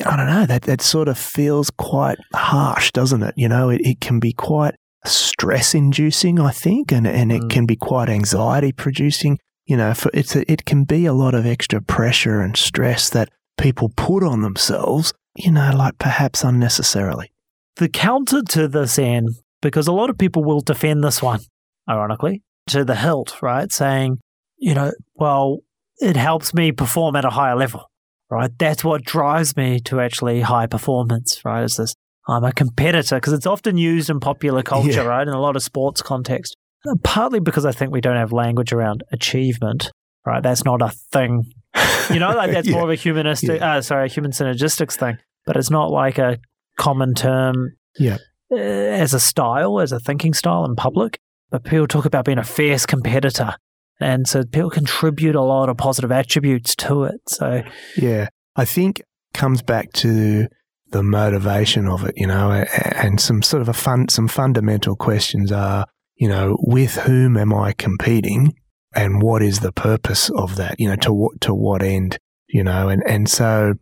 I 0.04 0.16
don't 0.16 0.26
know 0.26 0.46
that 0.46 0.62
that 0.62 0.82
sort 0.82 1.08
of 1.08 1.18
feels 1.18 1.70
quite 1.70 2.18
harsh, 2.34 2.92
doesn't 2.92 3.22
it? 3.22 3.34
You 3.36 3.48
know, 3.48 3.70
it, 3.70 3.80
it 3.82 4.00
can 4.00 4.20
be 4.20 4.32
quite 4.32 4.74
stress 5.06 5.74
inducing, 5.74 6.38
I 6.40 6.50
think, 6.50 6.92
and 6.92 7.06
and 7.06 7.30
it 7.32 7.42
Mm. 7.42 7.50
can 7.50 7.66
be 7.66 7.76
quite 7.76 8.08
anxiety 8.08 8.72
producing. 8.72 9.38
You 9.66 9.76
know, 9.76 9.94
for 9.94 10.10
it's 10.14 10.36
a, 10.36 10.50
it 10.50 10.64
can 10.64 10.84
be 10.84 11.06
a 11.06 11.12
lot 11.12 11.34
of 11.34 11.44
extra 11.46 11.80
pressure 11.82 12.40
and 12.40 12.56
stress 12.56 13.10
that 13.10 13.28
people 13.58 13.90
put 13.96 14.22
on 14.22 14.42
themselves. 14.42 15.12
You 15.36 15.50
know, 15.52 15.70
like 15.74 15.98
perhaps 15.98 16.44
unnecessarily. 16.44 17.30
the 17.78 17.88
counter 17.90 18.40
to 18.42 18.68
this, 18.68 18.98
Anne, 18.98 19.28
because 19.60 19.86
a 19.86 19.92
lot 19.92 20.08
of 20.08 20.16
people 20.16 20.42
will 20.42 20.60
defend 20.62 21.04
this 21.04 21.20
one, 21.22 21.40
ironically, 21.86 22.42
to 22.68 22.84
the 22.86 22.94
hilt, 22.96 23.42
right? 23.42 23.70
Saying, 23.70 24.18
you 24.56 24.72
know, 24.74 24.92
well, 25.16 25.58
it 25.98 26.16
helps 26.16 26.54
me 26.54 26.72
perform 26.72 27.16
at 27.16 27.26
a 27.26 27.30
higher 27.30 27.54
level, 27.54 27.90
right? 28.30 28.50
That's 28.58 28.82
what 28.82 29.04
drives 29.04 29.56
me 29.58 29.78
to 29.80 30.00
actually 30.00 30.40
high 30.40 30.66
performance, 30.66 31.42
right? 31.44 31.64
Is 31.64 31.76
this 31.76 31.94
I'm 32.28 32.44
a 32.44 32.52
competitor 32.52 33.16
because 33.16 33.32
it's 33.32 33.46
often 33.46 33.76
used 33.76 34.10
in 34.10 34.20
popular 34.20 34.62
culture, 34.62 34.90
Yeah. 34.90 35.02
right? 35.04 35.26
In 35.26 35.32
a 35.34 35.40
lot 35.40 35.56
of 35.56 35.62
sports 35.62 36.02
context. 36.02 36.56
Uh, 36.88 36.94
Partly 37.02 37.40
because 37.40 37.64
I 37.64 37.72
think 37.72 37.92
we 37.92 38.00
don't 38.00 38.16
have 38.16 38.32
language 38.32 38.72
around 38.72 39.04
achievement, 39.12 39.90
right? 40.24 40.42
That's 40.42 40.64
not 40.64 40.82
a 40.82 40.90
thing. 41.12 41.44
You 42.10 42.20
know, 42.20 42.30
like 42.30 42.52
that's 42.52 42.68
Yeah. 42.70 42.74
more 42.74 42.84
of 42.84 42.90
a 42.90 42.94
humanistic, 42.94 43.60
uh, 43.60 43.82
sorry, 43.82 44.06
a 44.06 44.08
human 44.08 44.30
synergistics 44.30 44.96
thing, 44.96 45.18
but 45.44 45.56
it's 45.56 45.70
not 45.70 45.90
like 45.90 46.18
a 46.18 46.38
common 46.78 47.14
term 47.14 47.72
Yeah. 47.98 48.18
uh, 48.52 48.56
as 48.56 49.12
a 49.12 49.18
style, 49.20 49.80
as 49.80 49.90
a 49.92 49.98
thinking 49.98 50.32
style 50.32 50.64
in 50.64 50.76
public, 50.76 51.18
but 51.50 51.64
people 51.64 51.86
talk 51.88 52.04
about 52.06 52.24
being 52.24 52.38
a 52.38 52.44
fierce 52.44 52.86
competitor. 52.86 53.54
And 54.00 54.28
so 54.28 54.44
people 54.44 54.70
contribute 54.70 55.34
a 55.34 55.42
lot 55.42 55.68
of 55.68 55.76
positive 55.78 56.12
attributes 56.12 56.76
to 56.76 57.04
it. 57.04 57.20
So, 57.28 57.62
yeah, 57.96 58.28
I 58.54 58.64
think 58.64 59.02
comes 59.34 59.62
back 59.62 59.92
to 59.94 60.46
the 60.90 61.02
motivation 61.02 61.86
of 61.88 62.04
it, 62.04 62.14
you 62.16 62.26
know, 62.26 62.52
and 62.52 63.20
some 63.20 63.42
sort 63.42 63.60
of 63.60 63.68
a 63.68 63.72
fun, 63.72 64.08
some 64.08 64.28
fundamental 64.28 64.96
questions 64.96 65.50
are, 65.50 65.86
you 66.16 66.28
know, 66.28 66.56
with 66.60 66.96
whom 66.96 67.36
am 67.36 67.52
I 67.52 67.72
competing, 67.72 68.54
and 68.94 69.20
what 69.20 69.42
is 69.42 69.60
the 69.60 69.72
purpose 69.72 70.30
of 70.30 70.56
that, 70.56 70.76
you 70.78 70.88
know, 70.88 70.96
to 70.96 71.12
what 71.12 71.40
to 71.42 71.54
what 71.54 71.82
end, 71.82 72.18
you 72.48 72.64
know, 72.64 72.88
and 72.88 73.02
and 73.06 73.28
so 73.28 73.74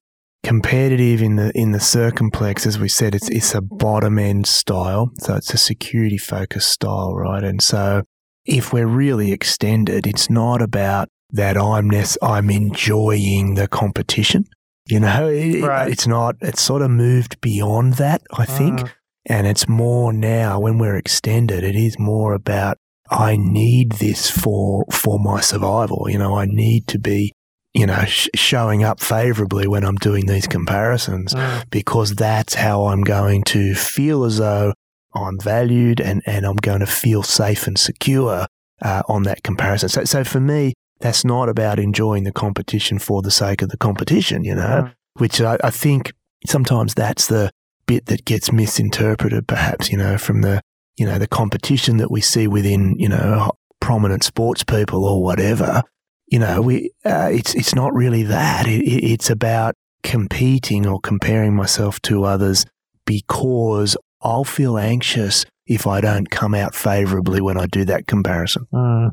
competitive 0.43 1.23
in 1.23 1.37
the 1.37 1.51
in 1.55 1.73
the 1.73 1.81
circumplex, 1.81 2.67
as 2.67 2.79
we 2.79 2.89
said, 2.89 3.15
it's 3.15 3.29
it's 3.31 3.55
a 3.55 3.63
bottom 3.63 4.19
end 4.19 4.47
style, 4.47 5.11
so 5.19 5.37
it's 5.37 5.53
a 5.55 5.59
security 5.59 6.19
focused 6.19 6.71
style, 6.71 7.15
right? 7.15 7.45
And 7.45 7.63
so 7.63 8.03
if 8.45 8.73
we're 8.73 8.87
really 8.87 9.33
extended, 9.33 10.07
it's 10.07 10.29
not 10.31 10.61
about 10.61 11.09
that 11.31 11.57
I'm 11.57 11.91
I'm 12.23 12.51
enjoying 12.51 13.55
the 13.55 13.69
competition. 13.69 14.45
You 14.87 15.01
know, 15.01 15.29
it, 15.29 15.63
right. 15.63 15.91
it's 15.91 16.07
not, 16.07 16.37
it's 16.41 16.61
sort 16.61 16.83
of 16.83 16.91
moved 16.91 17.41
beyond 17.41 17.95
that, 17.95 18.23
I 18.33 18.45
think. 18.45 18.81
Uh. 18.81 18.89
And 19.27 19.47
it's 19.47 19.67
more 19.67 20.13
now 20.13 20.61
when 20.61 20.77
we're 20.79 20.97
extended, 20.97 21.65
it 21.65 21.75
is 21.75 21.99
more 21.99 22.35
about 22.35 22.77
I 23.11 23.37
need 23.37 23.93
this 23.93 24.31
for 24.31 24.85
for 24.91 25.19
my 25.19 25.41
survival. 25.41 26.09
You 26.09 26.19
know, 26.19 26.37
I 26.37 26.47
need 26.47 26.87
to 26.89 26.99
be, 26.99 27.33
you 27.73 27.87
know, 27.87 28.05
sh- 28.05 28.29
showing 28.35 28.83
up 28.83 29.01
favorably 29.01 29.67
when 29.67 29.85
I'm 29.85 29.97
doing 29.97 30.27
these 30.27 30.47
comparisons 30.47 31.35
uh. 31.35 31.63
because 31.71 32.15
that's 32.15 32.55
how 32.55 32.87
I'm 32.87 33.03
going 33.03 33.45
to 33.45 33.75
feel 33.75 34.25
as 34.25 34.39
though 34.39 34.75
I'm 35.15 35.39
valued 35.39 36.01
and 36.01 36.23
and 36.27 36.45
I'm 36.45 36.57
going 36.57 36.81
to 36.81 36.87
feel 36.87 37.23
safe 37.23 37.67
and 37.67 37.79
secure 37.79 38.47
uh, 38.83 39.03
on 39.09 39.23
that 39.25 39.43
comparison. 39.43 39.89
So 39.89 40.05
so 40.05 40.25
for 40.25 40.41
me, 40.41 40.75
that's 41.01 41.25
not 41.25 41.49
about 41.49 41.79
enjoying 41.79 42.25
the 42.25 42.33
competition 42.33 42.99
for 42.99 43.23
the 43.23 43.31
sake 43.31 43.63
of 43.63 43.69
the 43.69 43.77
competition, 43.77 44.45
you 44.45 44.55
know, 44.55 44.89
mm. 44.89 44.95
which 45.15 45.41
I, 45.41 45.59
I 45.63 45.71
think 45.71 46.13
sometimes 46.47 46.95
that's 46.95 47.27
the 47.27 47.51
bit 47.87 48.07
that 48.07 48.25
gets 48.25 48.53
misinterpreted, 48.53 49.47
perhaps, 49.47 49.91
you 49.91 49.99
know, 49.99 50.17
from 50.17 50.43
the, 50.43 50.61
you 50.97 51.07
know, 51.07 51.19
the 51.19 51.27
competition 51.27 51.99
that 51.99 52.11
we 52.11 52.21
see 52.21 52.47
within, 52.47 52.97
you 52.99 53.09
know, 53.09 53.53
prominent 53.81 54.23
sports 54.23 54.65
people 54.65 55.05
or 55.05 55.23
whatever. 55.23 55.83
You 56.27 56.39
know, 56.39 56.63
we, 56.63 56.91
uh, 57.05 57.29
it's, 57.31 57.55
it's 57.55 57.75
not 57.75 57.93
really 57.93 58.23
that. 58.23 58.67
It, 58.67 58.81
it, 58.83 59.05
it's 59.05 59.29
about 59.29 59.75
competing 60.03 60.87
or 60.87 61.01
comparing 61.01 61.55
myself 61.55 62.01
to 62.03 62.25
others 62.25 62.65
because 63.05 63.97
I'll 64.23 64.45
feel 64.45 64.79
anxious 64.79 65.45
if 65.67 65.87
I 65.87 66.01
don't 66.01 66.31
come 66.31 66.55
out 66.55 66.75
favorably 66.75 67.41
when 67.41 67.59
I 67.59 67.67
do 67.67 67.85
that 67.85 68.07
comparison. 68.07 68.67
Mm. 68.73 69.11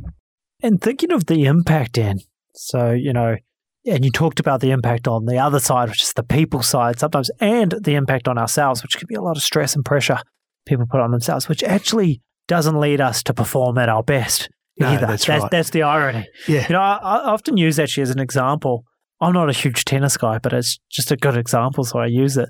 And 0.64 0.82
thinking 0.82 1.12
of 1.12 1.26
the 1.26 1.46
impact, 1.46 1.94
Dan. 1.94 2.20
So, 2.54 2.92
you 2.92 3.14
know, 3.14 3.38
and 3.86 4.06
you 4.06 4.12
talked 4.12 4.40
about 4.40 4.62
the 4.62 4.72
impact 4.72 5.08
on 5.08 5.26
the 5.26 5.38
other 5.38 5.60
side, 5.60 5.90
which 5.90 6.04
is 6.04 6.14
the 6.14 6.24
people 6.24 6.62
side 6.62 7.00
sometimes, 7.00 7.32
and 7.40 7.74
the 7.82 7.96
impact 7.96 8.28
on 8.28 8.38
ourselves, 8.38 8.84
which 8.84 8.98
can 8.98 9.08
be 9.08 9.16
a 9.16 9.22
lot 9.22 9.38
of 9.38 9.44
stress 9.44 9.76
and 9.76 9.84
pressure 9.84 10.20
people 10.68 10.86
put 10.90 11.02
on 11.02 11.12
themselves, 11.12 11.50
which 11.50 11.64
actually 11.64 12.22
doesn't 12.48 12.80
lead 12.80 13.02
us 13.02 13.24
to 13.24 13.34
perform 13.34 13.78
at 13.78 13.90
our 13.90 14.04
best 14.04 14.50
no, 14.78 14.88
either. 14.88 15.08
That's, 15.08 15.26
that's, 15.26 15.42
right. 15.42 15.52
that's 15.52 15.70
the 15.72 15.84
irony. 15.84 16.28
Yeah. 16.48 16.68
You 16.68 16.74
know, 16.74 16.82
I, 16.82 17.00
I 17.02 17.32
often 17.32 17.58
use 17.58 17.80
actually 17.80 18.04
as 18.04 18.12
an 18.12 18.20
example. 18.20 18.84
I'm 19.20 19.34
not 19.34 19.50
a 19.50 19.54
huge 19.54 19.86
tennis 19.86 20.18
guy, 20.18 20.38
but 20.38 20.54
it's 20.54 20.80
just 20.90 21.12
a 21.12 21.16
good 21.16 21.38
example, 21.38 21.84
so 21.84 22.00
I 22.00 22.08
use 22.08 22.38
it. 22.38 22.50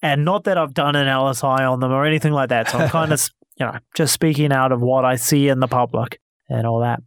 And 0.00 0.24
not 0.24 0.44
that 0.44 0.58
I've 0.58 0.74
done 0.74 0.96
an 0.96 1.06
LSI 1.06 1.70
on 1.70 1.80
them 1.80 1.92
or 1.92 2.04
anything 2.04 2.32
like 2.32 2.48
that. 2.48 2.68
So 2.68 2.78
I'm 2.78 2.88
kind 2.88 3.12
of, 3.12 3.28
you 3.58 3.66
know, 3.66 3.78
just 3.94 4.12
speaking 4.12 4.52
out 4.52 4.72
of 4.72 4.80
what 4.80 5.04
I 5.04 5.14
see 5.14 5.48
in 5.48 5.60
the 5.60 5.68
public 5.68 6.18
and 6.48 6.66
all 6.66 6.80
that. 6.80 7.00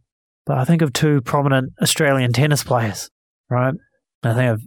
But 0.46 0.58
I 0.58 0.64
think 0.64 0.80
of 0.80 0.92
two 0.92 1.20
prominent 1.20 1.72
Australian 1.82 2.32
tennis 2.32 2.62
players, 2.62 3.10
right? 3.50 3.74
I 4.22 4.34
think 4.34 4.52
of 4.52 4.62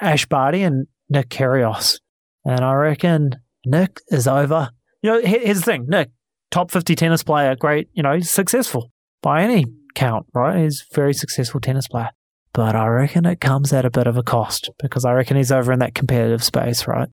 Ash 0.00 0.26
Barty 0.26 0.62
and 0.62 0.86
Nick 1.08 1.28
Kyrgios. 1.28 2.00
And 2.44 2.64
I 2.64 2.72
reckon 2.74 3.36
Nick 3.66 4.00
is 4.08 4.26
over. 4.26 4.70
You 5.02 5.10
know, 5.10 5.20
here's 5.20 5.58
the 5.58 5.64
thing 5.64 5.86
Nick, 5.86 6.10
top 6.50 6.70
50 6.70 6.94
tennis 6.94 7.22
player, 7.22 7.54
great, 7.54 7.88
you 7.92 8.02
know, 8.02 8.18
successful 8.20 8.90
by 9.22 9.42
any 9.42 9.66
count, 9.94 10.26
right? 10.34 10.62
He's 10.62 10.84
a 10.90 10.94
very 10.94 11.12
successful 11.12 11.60
tennis 11.60 11.88
player. 11.88 12.10
But 12.52 12.74
I 12.74 12.86
reckon 12.88 13.26
it 13.26 13.40
comes 13.40 13.72
at 13.72 13.84
a 13.84 13.90
bit 13.90 14.06
of 14.06 14.16
a 14.16 14.22
cost 14.22 14.70
because 14.78 15.04
I 15.04 15.12
reckon 15.12 15.36
he's 15.36 15.52
over 15.52 15.72
in 15.72 15.78
that 15.80 15.94
competitive 15.94 16.42
space, 16.42 16.86
right? 16.86 17.08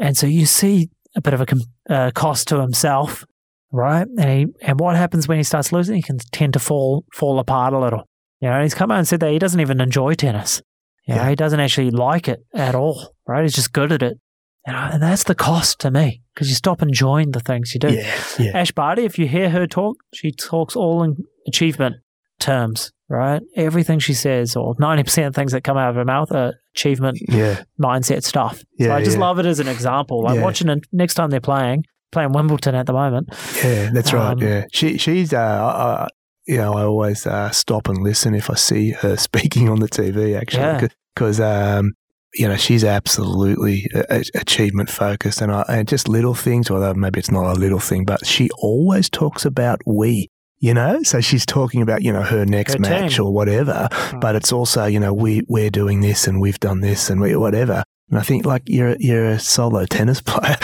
And 0.00 0.16
so 0.16 0.26
you 0.26 0.46
see 0.46 0.88
a 1.14 1.20
bit 1.20 1.34
of 1.34 1.40
a 1.40 1.46
com- 1.46 1.60
uh, 1.88 2.10
cost 2.14 2.48
to 2.48 2.60
himself 2.60 3.24
right? 3.72 4.06
And 4.18 4.30
he, 4.30 4.46
and 4.62 4.80
what 4.80 4.96
happens 4.96 5.28
when 5.28 5.38
he 5.38 5.44
starts 5.44 5.72
losing? 5.72 5.96
He 5.96 6.02
can 6.02 6.18
tend 6.32 6.54
to 6.54 6.58
fall 6.58 7.04
fall 7.12 7.38
apart 7.38 7.72
a 7.72 7.78
little. 7.78 8.08
You 8.40 8.48
know, 8.48 8.62
he's 8.62 8.74
come 8.74 8.90
out 8.90 8.98
and 8.98 9.08
said 9.08 9.20
that 9.20 9.32
he 9.32 9.38
doesn't 9.38 9.60
even 9.60 9.80
enjoy 9.80 10.14
tennis. 10.14 10.62
You 11.06 11.14
know, 11.14 11.22
yeah. 11.22 11.28
he 11.30 11.34
doesn't 11.34 11.60
actually 11.60 11.90
like 11.90 12.28
it 12.28 12.44
at 12.54 12.74
all, 12.74 13.14
right? 13.26 13.42
He's 13.42 13.54
just 13.54 13.72
good 13.72 13.92
at 13.92 14.02
it. 14.02 14.18
You 14.66 14.74
know, 14.74 14.90
and 14.92 15.02
that's 15.02 15.24
the 15.24 15.34
cost 15.34 15.80
to 15.80 15.90
me 15.90 16.22
because 16.34 16.48
you 16.48 16.54
stop 16.54 16.82
enjoying 16.82 17.30
the 17.30 17.40
things 17.40 17.72
you 17.72 17.80
do. 17.80 17.94
Yeah, 17.94 18.14
yeah. 18.38 18.50
Ash 18.54 18.70
Barty, 18.70 19.04
if 19.04 19.18
you 19.18 19.26
hear 19.26 19.48
her 19.50 19.66
talk, 19.66 19.96
she 20.12 20.30
talks 20.30 20.76
all 20.76 21.02
in 21.02 21.16
achievement 21.46 21.96
terms, 22.38 22.92
right? 23.08 23.40
Everything 23.56 23.98
she 23.98 24.12
says, 24.12 24.54
or 24.56 24.74
90% 24.76 25.28
of 25.28 25.34
things 25.34 25.52
that 25.52 25.64
come 25.64 25.78
out 25.78 25.88
of 25.90 25.96
her 25.96 26.04
mouth 26.04 26.30
are 26.32 26.54
achievement 26.74 27.18
yeah. 27.28 27.62
mindset 27.82 28.24
stuff. 28.24 28.62
Yeah, 28.78 28.88
so 28.88 28.94
I 28.94 29.02
just 29.02 29.16
yeah. 29.16 29.22
love 29.22 29.38
it 29.38 29.46
as 29.46 29.60
an 29.60 29.68
example. 29.68 30.22
Like 30.22 30.42
watching 30.42 30.68
it 30.68 30.86
next 30.92 31.14
time 31.14 31.30
they're 31.30 31.40
playing, 31.40 31.84
playing 32.10 32.32
Wimbledon 32.32 32.74
at 32.74 32.86
the 32.86 32.92
moment. 32.92 33.28
Yeah, 33.62 33.90
that's 33.92 34.12
right. 34.12 34.32
Um, 34.32 34.38
yeah, 34.38 34.64
she 34.72 34.98
she's 34.98 35.32
uh, 35.32 35.38
uh, 35.38 36.08
you 36.46 36.56
know 36.56 36.74
I 36.74 36.82
always 36.82 37.26
uh, 37.26 37.50
stop 37.50 37.88
and 37.88 37.98
listen 37.98 38.34
if 38.34 38.50
I 38.50 38.54
see 38.54 38.90
her 38.92 39.16
speaking 39.28 39.68
on 39.68 39.80
the 39.80 39.88
TV 39.88 40.36
actually 40.36 40.88
because 41.14 41.38
yeah. 41.38 41.76
um, 41.76 41.92
you 42.34 42.48
know 42.48 42.56
she's 42.56 42.84
absolutely 42.84 43.88
a- 43.94 44.24
achievement 44.34 44.90
focused 44.90 45.40
and 45.40 45.52
I, 45.52 45.64
and 45.68 45.88
just 45.88 46.08
little 46.08 46.34
things. 46.34 46.70
Although 46.70 46.94
maybe 46.94 47.18
it's 47.18 47.30
not 47.30 47.56
a 47.56 47.58
little 47.58 47.80
thing, 47.80 48.04
but 48.04 48.26
she 48.26 48.48
always 48.58 49.08
talks 49.08 49.44
about 49.44 49.80
we. 49.86 50.30
You 50.60 50.74
know, 50.74 51.04
so 51.04 51.20
she's 51.20 51.46
talking 51.46 51.82
about 51.82 52.02
you 52.02 52.12
know 52.12 52.22
her 52.22 52.44
next 52.44 52.74
her 52.74 52.80
match 52.80 53.18
team. 53.18 53.26
or 53.26 53.32
whatever, 53.32 53.88
hmm. 53.92 54.18
but 54.18 54.34
it's 54.34 54.52
also 54.52 54.86
you 54.86 54.98
know 54.98 55.14
we 55.14 55.42
we're 55.46 55.70
doing 55.70 56.00
this 56.00 56.26
and 56.26 56.40
we've 56.40 56.58
done 56.58 56.80
this 56.80 57.10
and 57.10 57.20
we 57.20 57.36
whatever. 57.36 57.84
And 58.10 58.18
I 58.18 58.22
think 58.22 58.46
like 58.46 58.62
you're 58.66 58.96
you're 58.98 59.26
a 59.26 59.38
solo 59.38 59.84
tennis 59.84 60.20
player, 60.24 60.56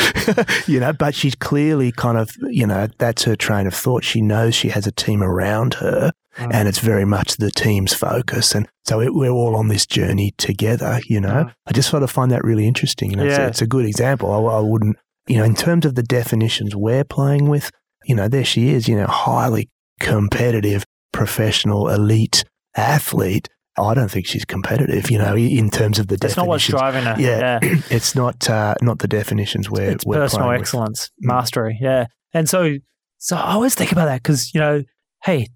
you 0.66 0.80
know, 0.80 0.92
but 0.92 1.14
she's 1.14 1.34
clearly 1.34 1.92
kind 1.92 2.16
of 2.16 2.36
you 2.48 2.66
know 2.66 2.88
that's 2.98 3.24
her 3.24 3.36
train 3.36 3.66
of 3.66 3.74
thought. 3.74 4.04
She 4.04 4.20
knows 4.20 4.54
she 4.54 4.70
has 4.70 4.86
a 4.86 4.92
team 4.92 5.22
around 5.22 5.74
her, 5.74 6.12
mm. 6.36 6.50
and 6.52 6.68
it's 6.68 6.78
very 6.78 7.04
much 7.04 7.36
the 7.36 7.50
team's 7.50 7.92
focus. 7.92 8.54
And 8.54 8.68
so 8.84 9.00
it, 9.00 9.14
we're 9.14 9.30
all 9.30 9.56
on 9.56 9.68
this 9.68 9.86
journey 9.86 10.32
together. 10.38 11.00
You 11.06 11.20
know, 11.20 11.44
mm. 11.44 11.54
I 11.66 11.72
just 11.72 11.90
sort 11.90 12.02
of 12.02 12.10
find 12.10 12.30
that 12.30 12.44
really 12.44 12.66
interesting. 12.66 13.10
You 13.10 13.16
know, 13.16 13.24
yeah. 13.24 13.46
it's, 13.46 13.50
it's, 13.58 13.62
a 13.62 13.66
good 13.66 13.84
example. 13.84 14.30
I, 14.30 14.56
I 14.56 14.60
wouldn't, 14.60 14.96
you 15.26 15.36
know, 15.36 15.44
in 15.44 15.54
terms 15.54 15.84
of 15.84 15.96
the 15.96 16.02
definitions 16.02 16.74
we're 16.74 17.04
playing 17.04 17.48
with, 17.48 17.70
you 18.04 18.14
know, 18.14 18.28
there 18.28 18.44
she 18.44 18.70
is. 18.70 18.88
You 18.88 18.96
know, 18.96 19.06
highly 19.06 19.68
competitive, 20.00 20.84
professional, 21.12 21.90
elite 21.90 22.44
athlete 22.76 23.48
I 23.76 23.94
don't 23.94 24.10
think 24.10 24.26
she's 24.26 24.44
competitive, 24.44 25.10
you 25.10 25.18
know, 25.18 25.36
in 25.36 25.68
terms 25.68 25.98
of 25.98 26.06
the 26.06 26.16
That's 26.16 26.36
not 26.36 26.46
what's 26.46 26.66
driving 26.66 27.04
her. 27.04 27.16
Yeah, 27.18 27.58
yeah. 27.62 27.80
it's 27.90 28.14
not 28.14 28.48
uh, 28.48 28.74
not 28.80 29.00
the 29.00 29.08
definitions 29.08 29.68
where 29.68 29.90
it's 29.90 30.06
we're 30.06 30.16
personal 30.16 30.50
excellence, 30.50 31.10
with. 31.18 31.28
Mm. 31.28 31.34
mastery. 31.34 31.78
Yeah, 31.80 32.06
and 32.32 32.48
so 32.48 32.76
so 33.18 33.36
I 33.36 33.52
always 33.52 33.74
think 33.74 33.90
about 33.90 34.06
that 34.06 34.22
because 34.22 34.54
you 34.54 34.60
know, 34.60 34.84
hey, 35.24 35.48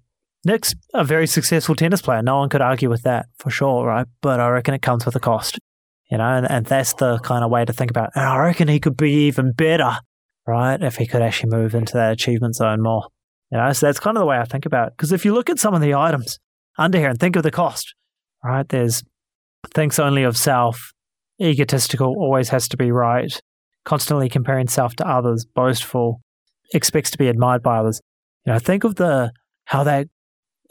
Nick's 0.45 0.73
a 0.93 1.03
very 1.03 1.27
successful 1.27 1.75
tennis 1.75 2.01
player. 2.01 2.21
No 2.21 2.39
one 2.39 2.49
could 2.49 2.61
argue 2.61 2.89
with 2.89 3.03
that 3.03 3.27
for 3.37 3.49
sure, 3.49 3.85
right? 3.85 4.07
But 4.21 4.39
I 4.39 4.49
reckon 4.49 4.73
it 4.73 4.81
comes 4.81 5.05
with 5.05 5.15
a 5.15 5.19
cost, 5.19 5.59
you 6.11 6.17
know, 6.17 6.23
and, 6.23 6.49
and 6.49 6.65
that's 6.65 6.93
the 6.93 7.19
kind 7.19 7.43
of 7.43 7.51
way 7.51 7.63
to 7.63 7.73
think 7.73 7.91
about 7.91 8.09
it. 8.09 8.11
And 8.15 8.25
I 8.25 8.37
reckon 8.37 8.67
he 8.67 8.79
could 8.79 8.97
be 8.97 9.27
even 9.27 9.53
better, 9.53 9.97
right, 10.47 10.81
if 10.81 10.97
he 10.97 11.07
could 11.07 11.21
actually 11.21 11.51
move 11.51 11.75
into 11.75 11.93
that 11.93 12.13
achievement 12.13 12.55
zone 12.55 12.81
more. 12.81 13.07
You 13.51 13.57
know, 13.57 13.73
so 13.73 13.85
that's 13.85 13.99
kind 13.99 14.15
of 14.15 14.21
the 14.21 14.27
way 14.27 14.37
I 14.37 14.45
think 14.45 14.65
about 14.65 14.89
it. 14.89 14.93
Because 14.95 15.11
if 15.11 15.25
you 15.25 15.33
look 15.33 15.49
at 15.49 15.59
some 15.59 15.73
of 15.73 15.81
the 15.81 15.95
items 15.95 16.37
under 16.77 16.99
here 16.99 17.09
and 17.09 17.19
think 17.19 17.35
of 17.35 17.43
the 17.43 17.51
cost, 17.51 17.95
right? 18.43 18.67
There's 18.67 19.03
thinks 19.73 19.99
only 19.99 20.23
of 20.23 20.37
self, 20.37 20.91
egotistical, 21.41 22.07
always 22.17 22.49
has 22.49 22.67
to 22.69 22.77
be 22.77 22.91
right, 22.91 23.39
constantly 23.85 24.29
comparing 24.29 24.67
self 24.67 24.95
to 24.97 25.07
others, 25.07 25.45
boastful, 25.45 26.21
expects 26.73 27.11
to 27.11 27.17
be 27.17 27.27
admired 27.27 27.63
by 27.63 27.79
others. 27.79 28.01
You 28.45 28.53
know, 28.53 28.59
think 28.59 28.83
of 28.83 28.95
the 28.95 29.31
how 29.65 29.83
that 29.83 30.07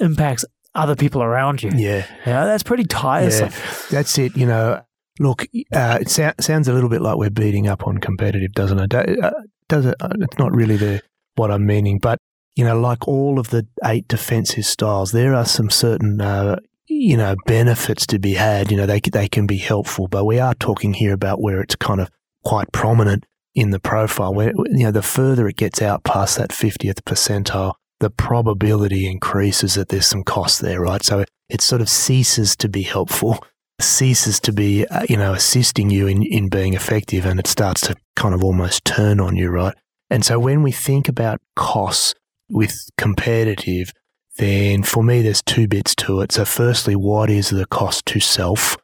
impacts 0.01 0.45
other 0.75 0.97
people 0.97 1.23
around 1.23 1.63
you. 1.63 1.71
Yeah, 1.75 2.07
you 2.25 2.33
know, 2.33 2.47
that's 2.47 2.63
pretty 2.63 2.85
tiresome. 2.85 3.51
Yeah, 3.51 3.73
that's 3.91 4.19
it. 4.19 4.37
You 4.37 4.47
know, 4.47 4.81
look, 5.19 5.43
uh, 5.75 5.99
it 6.01 6.09
so- 6.09 6.33
sounds 6.41 6.69
a 6.69 6.73
little 6.73 6.89
bit 6.89 7.03
like 7.03 7.17
we're 7.17 7.31
beating 7.31 7.69
up 7.69 7.87
on 7.87 7.99
competitive, 7.99 8.53
doesn't 8.53 8.79
it? 8.79 8.95
Uh, 8.95 9.31
does 9.69 9.87
it? 9.87 9.97
Uh, 10.01 10.09
it's 10.21 10.39
not 10.39 10.53
really 10.53 10.77
the 10.77 11.03
what 11.37 11.51
I'm 11.51 11.67
meaning, 11.67 11.99
but 11.99 12.19
you 12.57 12.65
know, 12.65 12.79
like 12.79 13.07
all 13.07 13.39
of 13.39 13.51
the 13.51 13.67
eight 13.85 14.09
defensive 14.09 14.65
styles, 14.65 15.13
there 15.13 15.35
are 15.35 15.45
some 15.45 15.71
certain 15.71 16.21
uh, 16.21 16.57
you 16.89 17.17
know, 17.17 17.37
benefits 17.47 18.07
to 18.09 18.19
be 18.19 18.35
had. 18.35 18.71
You 18.71 18.77
know, 18.77 18.87
they 18.87 19.01
they 19.01 19.29
can 19.29 19.47
be 19.47 19.59
helpful, 19.59 20.09
but 20.09 20.25
we 20.25 20.39
are 20.39 20.55
talking 20.55 20.95
here 20.95 21.13
about 21.13 21.41
where 21.41 21.61
it's 21.61 21.77
kind 21.77 22.01
of 22.01 22.11
quite 22.45 22.73
prominent 22.73 23.25
in 23.55 23.71
the 23.71 23.81
profile, 23.81 24.33
where, 24.33 24.53
you 24.67 24.85
know, 24.85 24.91
the 24.91 25.03
further 25.03 25.49
it 25.49 25.57
gets 25.57 25.83
out 25.83 26.05
past 26.05 26.39
that 26.39 26.51
50th 26.51 27.01
percentile, 27.03 27.75
the 28.01 28.11
probability 28.11 29.11
increases 29.11 29.75
that 29.75 29.89
there's 29.89 30.07
some 30.07 30.23
cost 30.23 30.61
there, 30.61 30.81
right? 30.81 31.03
So 31.03 31.25
it 31.49 31.61
sort 31.61 31.81
of 31.81 31.89
ceases 31.89 32.57
to 32.57 32.69
be 32.69 32.83
helpful, 32.83 33.45
ceases 33.81 34.39
to 34.41 34.53
be, 34.53 34.87
uh, 34.87 35.07
you 35.09 35.17
know, 35.17 35.33
assisting 35.33 35.91
you 35.91 36.07
in, 36.07 36.23
in 36.23 36.49
being 36.49 36.75
effective, 36.75 37.27
and 37.27 37.41
it 37.41 37.47
starts 37.47 37.81
to 37.83 37.97
kind 38.15 38.35
of 38.35 38.45
almost 38.45 38.85
turn 38.85 39.19
on 39.21 39.37
you, 39.37 39.51
right? 39.51 39.75
And 40.11 40.25
so 40.25 40.39
when 40.39 40.63
we 40.63 40.73
think 40.73 41.09
about 41.09 41.41
costs 41.57 42.15
with 42.49 42.75
competitive, 42.97 43.93
then 44.39 44.83
for 44.83 45.03
me, 45.03 45.23
there's 45.23 45.43
two 45.43 45.69
bits 45.69 45.95
to 45.97 46.21
it. 46.21 46.33
So, 46.33 46.45
firstly, 46.45 46.97
what 46.97 47.29
is 47.29 47.51
the 47.51 47.67
cost 47.67 48.07
to 48.07 48.21
self? 48.21 48.77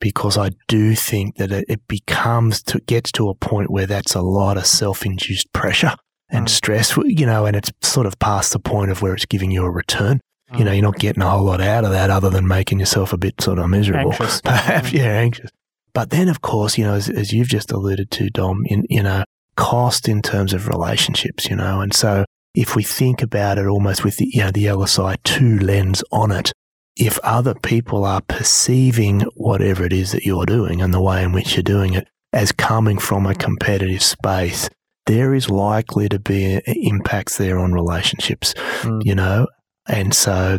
Because 0.00 0.38
I 0.38 0.50
do 0.68 0.94
think 0.94 1.36
that 1.36 1.50
it 1.50 1.80
becomes 1.88 2.62
to 2.64 2.80
gets 2.80 3.10
to 3.12 3.28
a 3.28 3.34
point 3.34 3.70
where 3.70 3.86
that's 3.86 4.14
a 4.14 4.22
lot 4.22 4.56
of 4.56 4.64
self-induced 4.64 5.52
pressure 5.52 5.96
and 6.30 6.46
mm. 6.46 6.50
stress, 6.50 6.96
you 7.04 7.26
know, 7.26 7.46
and 7.46 7.56
it's 7.56 7.72
sort 7.82 8.06
of 8.06 8.18
past 8.20 8.52
the 8.52 8.60
point 8.60 8.92
of 8.92 9.02
where 9.02 9.14
it's 9.14 9.26
giving 9.26 9.50
you 9.50 9.64
a 9.64 9.70
return. 9.70 10.20
Mm. 10.52 10.58
You 10.58 10.64
know, 10.64 10.72
you're 10.72 10.82
not 10.82 10.98
getting 10.98 11.22
a 11.22 11.28
whole 11.28 11.44
lot 11.44 11.60
out 11.60 11.84
of 11.84 11.90
that 11.90 12.10
other 12.10 12.30
than 12.30 12.46
making 12.46 12.78
yourself 12.78 13.12
a 13.12 13.18
bit 13.18 13.40
sort 13.40 13.58
of 13.58 13.68
miserable, 13.68 14.12
anxious. 14.12 14.40
perhaps, 14.44 14.92
yeah, 14.92 15.06
anxious. 15.06 15.50
But 15.94 16.10
then, 16.10 16.28
of 16.28 16.42
course, 16.42 16.78
you 16.78 16.84
know, 16.84 16.94
as, 16.94 17.08
as 17.08 17.32
you've 17.32 17.48
just 17.48 17.72
alluded 17.72 18.10
to, 18.12 18.30
Dom, 18.30 18.64
in, 18.66 18.84
you 18.88 19.02
know, 19.02 19.24
cost 19.56 20.08
in 20.08 20.22
terms 20.22 20.52
of 20.52 20.68
relationships, 20.68 21.48
you 21.48 21.56
know, 21.56 21.80
and 21.80 21.92
so 21.92 22.24
if 22.54 22.74
we 22.74 22.82
think 22.82 23.22
about 23.22 23.58
it 23.58 23.66
almost 23.66 24.04
with 24.04 24.16
the, 24.16 24.28
you 24.32 24.42
know, 24.42 24.50
the 24.50 24.64
LSI 24.66 25.16
2 25.24 25.58
lens 25.58 26.02
on 26.10 26.30
it, 26.30 26.52
if 26.96 27.18
other 27.20 27.54
people 27.54 28.04
are 28.04 28.20
perceiving 28.22 29.20
whatever 29.36 29.84
it 29.84 29.92
is 29.92 30.12
that 30.12 30.24
you're 30.24 30.46
doing 30.46 30.82
and 30.82 30.92
the 30.92 31.00
way 31.00 31.22
in 31.22 31.32
which 31.32 31.54
you're 31.54 31.62
doing 31.62 31.94
it 31.94 32.08
as 32.32 32.50
coming 32.52 32.98
from 32.98 33.26
a 33.26 33.34
competitive 33.34 34.02
space, 34.02 34.68
there 35.06 35.34
is 35.34 35.48
likely 35.48 36.08
to 36.08 36.18
be 36.18 36.60
impacts 36.66 37.38
there 37.38 37.58
on 37.58 37.72
relationships, 37.72 38.52
mm. 38.82 39.00
you 39.04 39.14
know? 39.14 39.46
And 39.86 40.12
so 40.12 40.58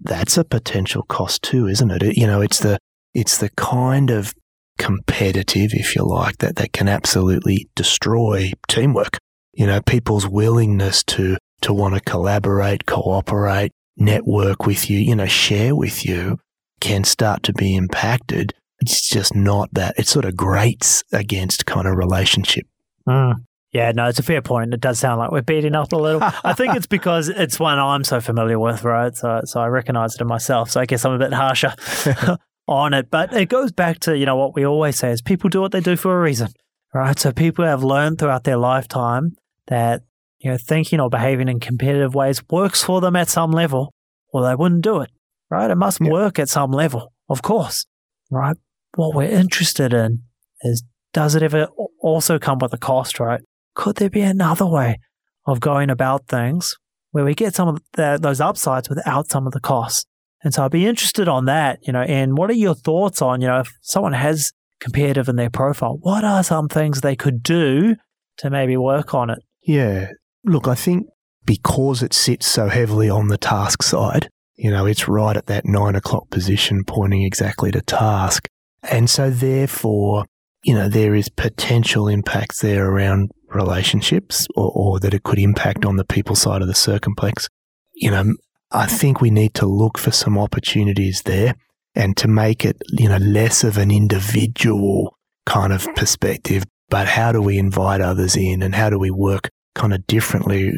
that's 0.00 0.36
a 0.38 0.44
potential 0.44 1.02
cost 1.02 1.42
too, 1.42 1.66
isn't 1.66 1.90
it? 1.90 2.16
You 2.16 2.26
know, 2.26 2.40
it's 2.40 2.60
the, 2.60 2.78
it's 3.12 3.38
the 3.38 3.50
kind 3.50 4.10
of 4.10 4.34
competitive, 4.78 5.72
if 5.74 5.94
you 5.94 6.04
like, 6.04 6.38
that, 6.38 6.56
that 6.56 6.72
can 6.72 6.88
absolutely 6.88 7.68
destroy 7.76 8.52
teamwork 8.68 9.18
you 9.56 9.66
know, 9.66 9.80
people's 9.80 10.26
willingness 10.26 11.02
to, 11.04 11.36
to 11.62 11.72
want 11.72 11.94
to 11.94 12.00
collaborate, 12.00 12.86
cooperate, 12.86 13.72
network 13.96 14.66
with 14.66 14.90
you, 14.90 14.98
you 14.98 15.14
know, 15.14 15.26
share 15.26 15.74
with 15.74 16.04
you 16.04 16.38
can 16.80 17.04
start 17.04 17.42
to 17.44 17.52
be 17.52 17.76
impacted. 17.76 18.52
It's 18.80 19.08
just 19.08 19.34
not 19.34 19.68
that. 19.72 19.94
It 19.98 20.06
sort 20.06 20.24
of 20.24 20.36
grates 20.36 21.02
against 21.12 21.66
kind 21.66 21.86
of 21.86 21.96
relationship. 21.96 22.66
Mm. 23.08 23.36
Yeah, 23.72 23.90
no, 23.90 24.06
it's 24.06 24.20
a 24.20 24.22
fair 24.22 24.40
point. 24.40 24.72
It 24.72 24.80
does 24.80 25.00
sound 25.00 25.18
like 25.18 25.32
we're 25.32 25.42
beating 25.42 25.74
up 25.74 25.92
a 25.92 25.96
little. 25.96 26.20
I 26.22 26.52
think 26.52 26.76
it's 26.76 26.86
because 26.86 27.28
it's 27.28 27.58
one 27.58 27.78
I'm 27.78 28.04
so 28.04 28.20
familiar 28.20 28.58
with, 28.58 28.84
right? 28.84 29.14
So, 29.16 29.40
so 29.44 29.60
I 29.60 29.66
recognize 29.66 30.14
it 30.14 30.20
in 30.20 30.28
myself. 30.28 30.70
So 30.70 30.80
I 30.80 30.86
guess 30.86 31.04
I'm 31.04 31.12
a 31.12 31.18
bit 31.18 31.32
harsher 31.32 31.74
on 32.68 32.94
it. 32.94 33.10
But 33.10 33.32
it 33.32 33.48
goes 33.48 33.72
back 33.72 33.98
to 34.00 34.16
you 34.16 34.26
know 34.26 34.36
what 34.36 34.54
we 34.54 34.64
always 34.64 34.96
say 34.96 35.10
is 35.10 35.22
people 35.22 35.50
do 35.50 35.60
what 35.60 35.72
they 35.72 35.80
do 35.80 35.96
for 35.96 36.16
a 36.16 36.22
reason, 36.22 36.48
right? 36.94 37.18
So 37.18 37.32
people 37.32 37.64
have 37.64 37.82
learned 37.82 38.18
throughout 38.18 38.44
their 38.44 38.56
lifetime 38.56 39.34
that 39.66 40.02
you 40.38 40.50
know 40.50 40.56
thinking 40.56 41.00
or 41.00 41.10
behaving 41.10 41.48
in 41.48 41.60
competitive 41.60 42.14
ways 42.14 42.42
works 42.50 42.82
for 42.82 43.00
them 43.00 43.16
at 43.16 43.28
some 43.28 43.50
level, 43.50 43.92
or 44.32 44.42
they 44.42 44.54
wouldn't 44.54 44.82
do 44.82 45.00
it. 45.00 45.10
Right? 45.50 45.70
It 45.70 45.76
must 45.76 46.00
work 46.00 46.38
at 46.38 46.48
some 46.48 46.70
level, 46.70 47.12
of 47.28 47.42
course. 47.42 47.86
Right? 48.30 48.56
What 48.96 49.14
we're 49.14 49.30
interested 49.30 49.92
in 49.92 50.22
is 50.62 50.84
does 51.12 51.34
it 51.34 51.42
ever 51.42 51.68
also 52.00 52.38
come 52.38 52.58
with 52.60 52.72
a 52.72 52.78
cost, 52.78 53.20
right? 53.20 53.40
Could 53.74 53.96
there 53.96 54.10
be 54.10 54.20
another 54.20 54.66
way 54.66 54.98
of 55.46 55.60
going 55.60 55.88
about 55.88 56.26
things 56.28 56.76
where 57.12 57.24
we 57.24 57.34
get 57.34 57.54
some 57.54 57.68
of 57.68 57.80
the, 57.92 58.18
those 58.20 58.40
upsides 58.40 58.88
without 58.88 59.30
some 59.30 59.46
of 59.46 59.52
the 59.52 59.60
costs? 59.60 60.04
And 60.42 60.52
so 60.52 60.64
I'd 60.64 60.72
be 60.72 60.86
interested 60.86 61.28
on 61.28 61.46
that, 61.46 61.78
you 61.82 61.92
know, 61.92 62.02
and 62.02 62.36
what 62.36 62.50
are 62.50 62.54
your 62.54 62.74
thoughts 62.74 63.22
on, 63.22 63.40
you 63.40 63.46
know, 63.46 63.60
if 63.60 63.72
someone 63.80 64.12
has 64.12 64.52
competitive 64.80 65.28
in 65.28 65.36
their 65.36 65.50
profile, 65.50 65.96
what 66.00 66.24
are 66.24 66.42
some 66.42 66.68
things 66.68 67.00
they 67.00 67.16
could 67.16 67.42
do 67.42 67.96
to 68.38 68.50
maybe 68.50 68.76
work 68.76 69.14
on 69.14 69.30
it? 69.30 69.38
Yeah. 69.64 70.10
Look, 70.44 70.68
I 70.68 70.74
think 70.74 71.06
because 71.44 72.02
it 72.02 72.12
sits 72.12 72.46
so 72.46 72.68
heavily 72.68 73.08
on 73.08 73.28
the 73.28 73.38
task 73.38 73.82
side, 73.82 74.28
you 74.56 74.70
know, 74.70 74.86
it's 74.86 75.08
right 75.08 75.36
at 75.36 75.46
that 75.46 75.64
nine 75.66 75.96
o'clock 75.96 76.30
position 76.30 76.84
pointing 76.86 77.22
exactly 77.22 77.70
to 77.72 77.80
task. 77.80 78.48
And 78.82 79.08
so 79.08 79.30
therefore, 79.30 80.26
you 80.62 80.74
know, 80.74 80.88
there 80.88 81.14
is 81.14 81.28
potential 81.28 82.08
impacts 82.08 82.60
there 82.60 82.88
around 82.88 83.30
relationships 83.48 84.46
or, 84.54 84.70
or 84.74 85.00
that 85.00 85.14
it 85.14 85.22
could 85.22 85.38
impact 85.38 85.84
on 85.84 85.96
the 85.96 86.04
people 86.04 86.36
side 86.36 86.62
of 86.62 86.68
the 86.68 86.74
circumplex. 86.74 87.48
You 87.94 88.10
know, 88.10 88.34
I 88.70 88.86
think 88.86 89.20
we 89.20 89.30
need 89.30 89.54
to 89.54 89.66
look 89.66 89.98
for 89.98 90.10
some 90.10 90.38
opportunities 90.38 91.22
there 91.22 91.54
and 91.94 92.16
to 92.16 92.28
make 92.28 92.64
it, 92.64 92.76
you 92.90 93.08
know, 93.08 93.18
less 93.18 93.62
of 93.64 93.78
an 93.78 93.90
individual 93.90 95.16
kind 95.46 95.72
of 95.72 95.86
perspective, 95.94 96.64
but 96.88 97.06
how 97.06 97.32
do 97.32 97.40
we 97.40 97.58
invite 97.58 98.00
others 98.00 98.36
in 98.36 98.62
and 98.62 98.74
how 98.74 98.90
do 98.90 98.98
we 98.98 99.10
work 99.10 99.50
kind 99.74 99.92
of 99.92 100.06
differently 100.06 100.72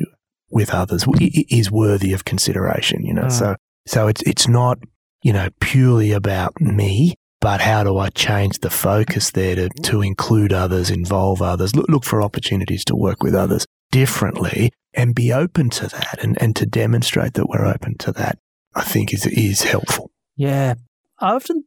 with 0.50 0.72
others 0.72 1.04
is 1.20 1.70
worthy 1.70 2.12
of 2.12 2.24
consideration, 2.24 3.04
you 3.04 3.12
know. 3.12 3.24
Mm. 3.24 3.32
So 3.32 3.56
so 3.86 4.08
it's 4.08 4.22
it's 4.22 4.48
not, 4.48 4.78
you 5.22 5.32
know, 5.32 5.48
purely 5.60 6.12
about 6.12 6.60
me, 6.60 7.14
but 7.40 7.60
how 7.60 7.84
do 7.84 7.98
I 7.98 8.10
change 8.10 8.60
the 8.60 8.70
focus 8.70 9.30
there 9.32 9.54
to, 9.56 9.68
to 9.84 10.02
include 10.02 10.52
others, 10.52 10.90
involve 10.90 11.42
others, 11.42 11.74
look, 11.74 11.88
look 11.88 12.04
for 12.04 12.22
opportunities 12.22 12.84
to 12.86 12.96
work 12.96 13.22
with 13.22 13.34
others 13.34 13.66
differently 13.90 14.70
and 14.94 15.14
be 15.14 15.32
open 15.32 15.70
to 15.70 15.88
that 15.88 16.18
and, 16.22 16.40
and 16.40 16.56
to 16.56 16.66
demonstrate 16.66 17.34
that 17.34 17.48
we're 17.48 17.66
open 17.66 17.96
to 17.98 18.12
that, 18.12 18.38
I 18.74 18.82
think 18.82 19.12
is 19.12 19.26
is 19.26 19.62
helpful. 19.62 20.10
Yeah. 20.36 20.74
I 21.18 21.32
often 21.34 21.64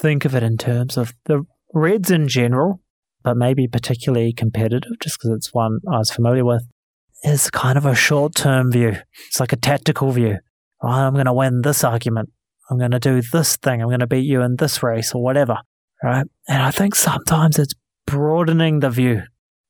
think 0.00 0.24
of 0.24 0.34
it 0.34 0.42
in 0.42 0.56
terms 0.56 0.96
of 0.96 1.14
the 1.24 1.44
Reds 1.72 2.10
in 2.10 2.28
general 2.28 2.80
but 3.24 3.36
maybe 3.36 3.66
particularly 3.66 4.32
competitive, 4.32 4.92
just 5.00 5.18
because 5.18 5.30
it's 5.36 5.52
one 5.52 5.80
I 5.90 5.98
was 5.98 6.10
familiar 6.10 6.44
with, 6.44 6.62
is 7.24 7.50
kind 7.50 7.78
of 7.78 7.86
a 7.86 7.94
short 7.94 8.34
term 8.34 8.70
view. 8.70 8.96
It's 9.26 9.40
like 9.40 9.52
a 9.52 9.56
tactical 9.56 10.12
view. 10.12 10.38
Right, 10.82 11.06
I'm 11.06 11.14
going 11.14 11.26
to 11.26 11.32
win 11.32 11.62
this 11.62 11.82
argument. 11.82 12.30
I'm 12.70 12.78
going 12.78 12.90
to 12.90 13.00
do 13.00 13.22
this 13.22 13.56
thing. 13.56 13.80
I'm 13.80 13.88
going 13.88 14.00
to 14.00 14.06
beat 14.06 14.26
you 14.26 14.42
in 14.42 14.56
this 14.56 14.82
race 14.82 15.14
or 15.14 15.22
whatever. 15.22 15.58
Right. 16.02 16.26
And 16.48 16.62
I 16.62 16.70
think 16.70 16.94
sometimes 16.94 17.58
it's 17.58 17.74
broadening 18.06 18.80
the 18.80 18.90
view 18.90 19.22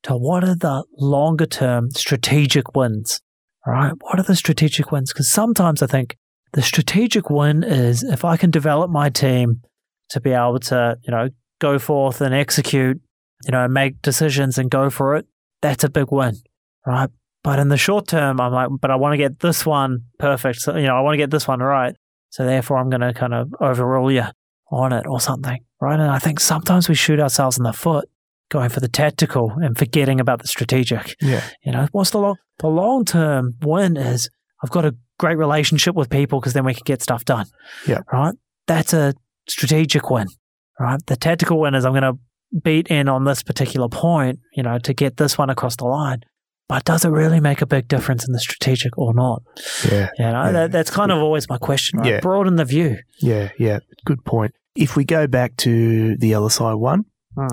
to 0.03 0.15
what 0.15 0.43
are 0.43 0.57
the 0.57 0.85
longer 0.99 1.47
term 1.47 1.91
strategic 1.91 2.75
wins. 2.75 3.21
Right. 3.67 3.93
What 4.01 4.19
are 4.19 4.25
the 4.25 4.37
strategic 4.37 4.91
wins? 4.91 5.13
Because 5.13 5.31
sometimes 5.31 5.83
I 5.83 5.87
think 5.87 6.17
the 6.53 6.63
strategic 6.63 7.31
win 7.31 7.63
is 7.63 8.03
if 8.03 8.25
I 8.25 8.37
can 8.37 8.51
develop 8.51 8.91
my 8.91 9.11
team 9.11 9.63
to 10.11 10.21
be 10.21 10.33
able 10.33 10.59
to, 10.61 10.97
you 11.05 11.11
know, 11.13 11.29
go 11.61 11.79
forth 11.79 12.21
and 12.21 12.35
execute 12.35 13.01
you 13.45 13.53
know, 13.53 13.67
make 13.69 14.03
decisions 14.03 14.59
and 14.59 14.71
go 14.71 14.91
for 14.91 15.17
it, 15.17 15.27
that's 15.63 15.85
a 15.85 15.89
big 15.89 16.11
win, 16.11 16.37
right? 16.87 17.11
But 17.43 17.59
in 17.59 17.69
the 17.69 17.77
short 17.77 18.09
term, 18.09 18.41
I'm 18.41 18.53
like, 18.53 18.69
but 18.81 18.91
I 18.91 18.97
want 18.97 19.13
to 19.13 19.19
get 19.19 19.41
this 19.41 19.67
one 19.67 20.01
perfect. 20.19 20.61
So, 20.61 20.77
you 20.77 20.87
know, 20.87 20.97
I 20.97 21.01
want 21.01 21.15
to 21.15 21.19
get 21.19 21.31
this 21.31 21.47
one 21.47 21.61
right. 21.61 21.95
So 22.31 22.45
therefore, 22.45 22.79
I'm 22.79 22.91
going 22.91 23.03
to 23.03 23.13
kind 23.13 23.35
of 23.35 23.55
overrule 23.61 24.11
you 24.11 24.25
on 24.71 24.93
it 24.93 25.07
or 25.07 25.21
something, 25.21 25.59
right? 25.81 26.01
And 26.01 26.11
I 26.11 26.19
think 26.19 26.41
sometimes 26.41 26.89
we 26.89 26.95
shoot 26.95 27.21
ourselves 27.21 27.59
in 27.59 27.65
the 27.65 27.73
foot 27.73 28.09
going 28.51 28.71
for 28.71 28.81
the 28.81 28.89
tactical 28.89 29.53
and 29.57 29.77
forgetting 29.77 30.21
about 30.21 30.41
the 30.41 30.49
strategic. 30.49 31.17
Yeah. 31.21 31.45
You 31.65 31.73
know, 31.73 31.89
what's 31.93 32.11
the 32.11 32.19
long, 32.19 32.37
the 32.59 32.69
long 32.69 33.05
term 33.05 33.55
win 33.63 33.97
is 33.97 34.31
I've 34.63 34.71
got 34.71 34.85
a 34.85 34.97
great 35.19 35.39
relationship 35.39 35.95
with 35.95 36.11
people 36.11 36.41
because 36.41 36.55
then 36.55 36.65
we 36.65 36.75
can 36.75 36.83
get 36.85 37.03
stuff 37.03 37.25
done. 37.25 37.47
Yeah. 37.87 38.01
Right. 38.13 38.35
That's 38.67 38.93
a 38.93 39.15
strategic 39.49 40.11
win, 40.11 40.29
right? 40.81 41.05
The 41.07 41.17
tactical 41.17 41.61
win 41.61 41.75
is 41.75 41.85
I'm 41.85 41.93
going 41.93 42.03
to 42.03 42.19
beat 42.63 42.89
in 42.89 43.09
on 43.09 43.25
this 43.25 43.43
particular 43.43 43.89
point, 43.89 44.41
you 44.55 44.63
know, 44.63 44.79
to 44.79 44.95
get 44.95 45.17
this 45.17 45.37
one 45.37 45.51
across 45.51 45.77
the 45.77 45.87
line. 45.87 46.23
But 46.69 46.85
does 46.85 47.05
it 47.05 47.11
really 47.11 47.41
make 47.41 47.61
a 47.61 47.67
big 47.67 47.89
difference 47.89 48.27
in 48.27 48.33
the 48.33 48.39
strategic 48.39 48.97
or 48.97 49.13
not? 49.13 49.43
Yeah. 49.85 50.09
You 50.19 50.25
know, 50.25 50.45
yeah. 50.45 50.53
That, 50.53 50.73
that's 50.73 50.91
kind 50.91 51.13
of 51.13 51.19
always 51.19 51.49
my 51.49 51.59
question, 51.59 51.99
right? 51.99 52.09
Yeah. 52.09 52.21
Broaden 52.21 52.57
the 52.57 52.65
view. 52.65 52.99
Yeah, 53.21 53.51
yeah. 53.59 53.81
Good 54.07 54.25
point. 54.25 54.55
If 54.75 54.97
we 54.97 55.05
go 55.05 55.27
back 55.27 55.57
to 55.59 56.17
the 56.17 56.33
LSI 56.33 56.79
one, 56.79 57.05
hmm. 57.37 57.49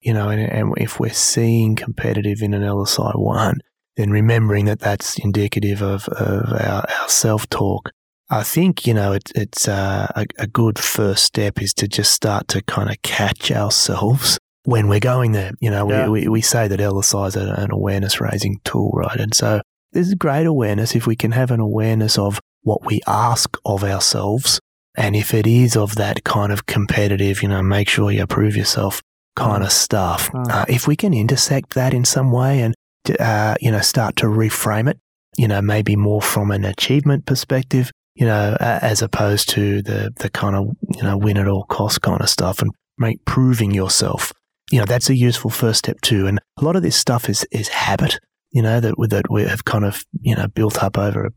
you 0.00 0.14
know, 0.14 0.30
and, 0.30 0.40
and 0.40 0.72
if 0.78 0.98
we're 0.98 1.12
seeing 1.12 1.76
competitive 1.76 2.40
in 2.40 2.54
an 2.54 2.62
LSI 2.62 3.18
one, 3.18 3.58
then 3.96 4.10
remembering 4.10 4.64
that 4.64 4.80
that's 4.80 5.18
indicative 5.18 5.82
of, 5.82 6.08
of 6.08 6.52
our, 6.52 6.84
our 7.00 7.08
self 7.08 7.48
talk. 7.50 7.90
I 8.30 8.42
think, 8.42 8.86
you 8.86 8.94
know, 8.94 9.12
it, 9.12 9.30
it's 9.34 9.68
uh, 9.68 10.10
a, 10.16 10.26
a 10.38 10.46
good 10.46 10.78
first 10.78 11.24
step 11.24 11.60
is 11.60 11.74
to 11.74 11.86
just 11.86 12.12
start 12.12 12.48
to 12.48 12.62
kind 12.62 12.90
of 12.90 13.00
catch 13.02 13.52
ourselves 13.52 14.38
when 14.64 14.88
we're 14.88 15.00
going 15.00 15.32
there. 15.32 15.52
You 15.60 15.70
know, 15.70 15.88
yeah. 15.90 16.08
we, 16.08 16.22
we, 16.22 16.28
we, 16.28 16.40
say 16.40 16.68
that 16.68 16.80
LSI 16.80 17.28
is 17.28 17.36
an 17.36 17.70
awareness 17.70 18.20
raising 18.20 18.60
tool, 18.64 18.90
right? 18.94 19.18
And 19.20 19.34
so 19.34 19.60
there's 19.92 20.12
great 20.14 20.46
awareness 20.46 20.94
if 20.94 21.06
we 21.06 21.16
can 21.16 21.32
have 21.32 21.50
an 21.50 21.60
awareness 21.60 22.18
of 22.18 22.40
what 22.62 22.84
we 22.84 23.00
ask 23.06 23.56
of 23.64 23.84
ourselves. 23.84 24.60
And 24.96 25.14
if 25.16 25.34
it 25.34 25.46
is 25.46 25.76
of 25.76 25.96
that 25.96 26.24
kind 26.24 26.52
of 26.52 26.66
competitive, 26.66 27.42
you 27.42 27.48
know, 27.48 27.62
make 27.62 27.88
sure 27.88 28.10
you 28.10 28.26
prove 28.26 28.56
yourself 28.56 29.00
kind 29.36 29.62
Mm. 29.62 29.66
of 29.66 29.72
stuff. 29.72 30.30
Mm. 30.30 30.48
Uh, 30.50 30.64
if 30.68 30.86
we 30.86 30.94
can 30.96 31.12
intersect 31.12 31.74
that 31.74 31.92
in 31.92 32.04
some 32.04 32.30
way 32.30 32.60
and, 32.60 32.74
uh, 33.18 33.56
you 33.60 33.70
know, 33.72 33.80
start 33.80 34.14
to 34.16 34.26
reframe 34.26 34.88
it, 34.88 34.98
you 35.36 35.48
know, 35.48 35.60
maybe 35.60 35.96
more 35.96 36.22
from 36.22 36.50
an 36.52 36.64
achievement 36.64 37.26
perspective, 37.26 37.90
you 38.14 38.24
know, 38.24 38.56
a- 38.60 38.84
as 38.84 39.02
opposed 39.02 39.48
to 39.50 39.82
the, 39.82 40.12
the 40.16 40.30
kind 40.30 40.54
of, 40.54 40.68
you 40.94 41.02
know, 41.02 41.16
win 41.18 41.36
at 41.36 41.48
all 41.48 41.64
cost 41.64 42.00
kind 42.00 42.20
of 42.20 42.30
stuff 42.30 42.62
and 42.62 42.70
make 42.96 43.24
proving 43.24 43.72
yourself, 43.72 44.32
you 44.74 44.80
know, 44.80 44.86
that's 44.86 45.08
a 45.08 45.14
useful 45.14 45.50
first 45.50 45.78
step 45.78 46.00
too. 46.00 46.26
And 46.26 46.40
a 46.56 46.64
lot 46.64 46.74
of 46.74 46.82
this 46.82 46.96
stuff 46.96 47.28
is, 47.28 47.46
is 47.52 47.68
habit, 47.68 48.18
you 48.50 48.60
know, 48.60 48.80
that, 48.80 48.96
that 49.08 49.30
we 49.30 49.44
have 49.44 49.64
kind 49.64 49.84
of, 49.84 50.04
you 50.20 50.34
know, 50.34 50.48
built 50.48 50.82
up 50.82 50.98
over 50.98 51.26
a, 51.26 51.30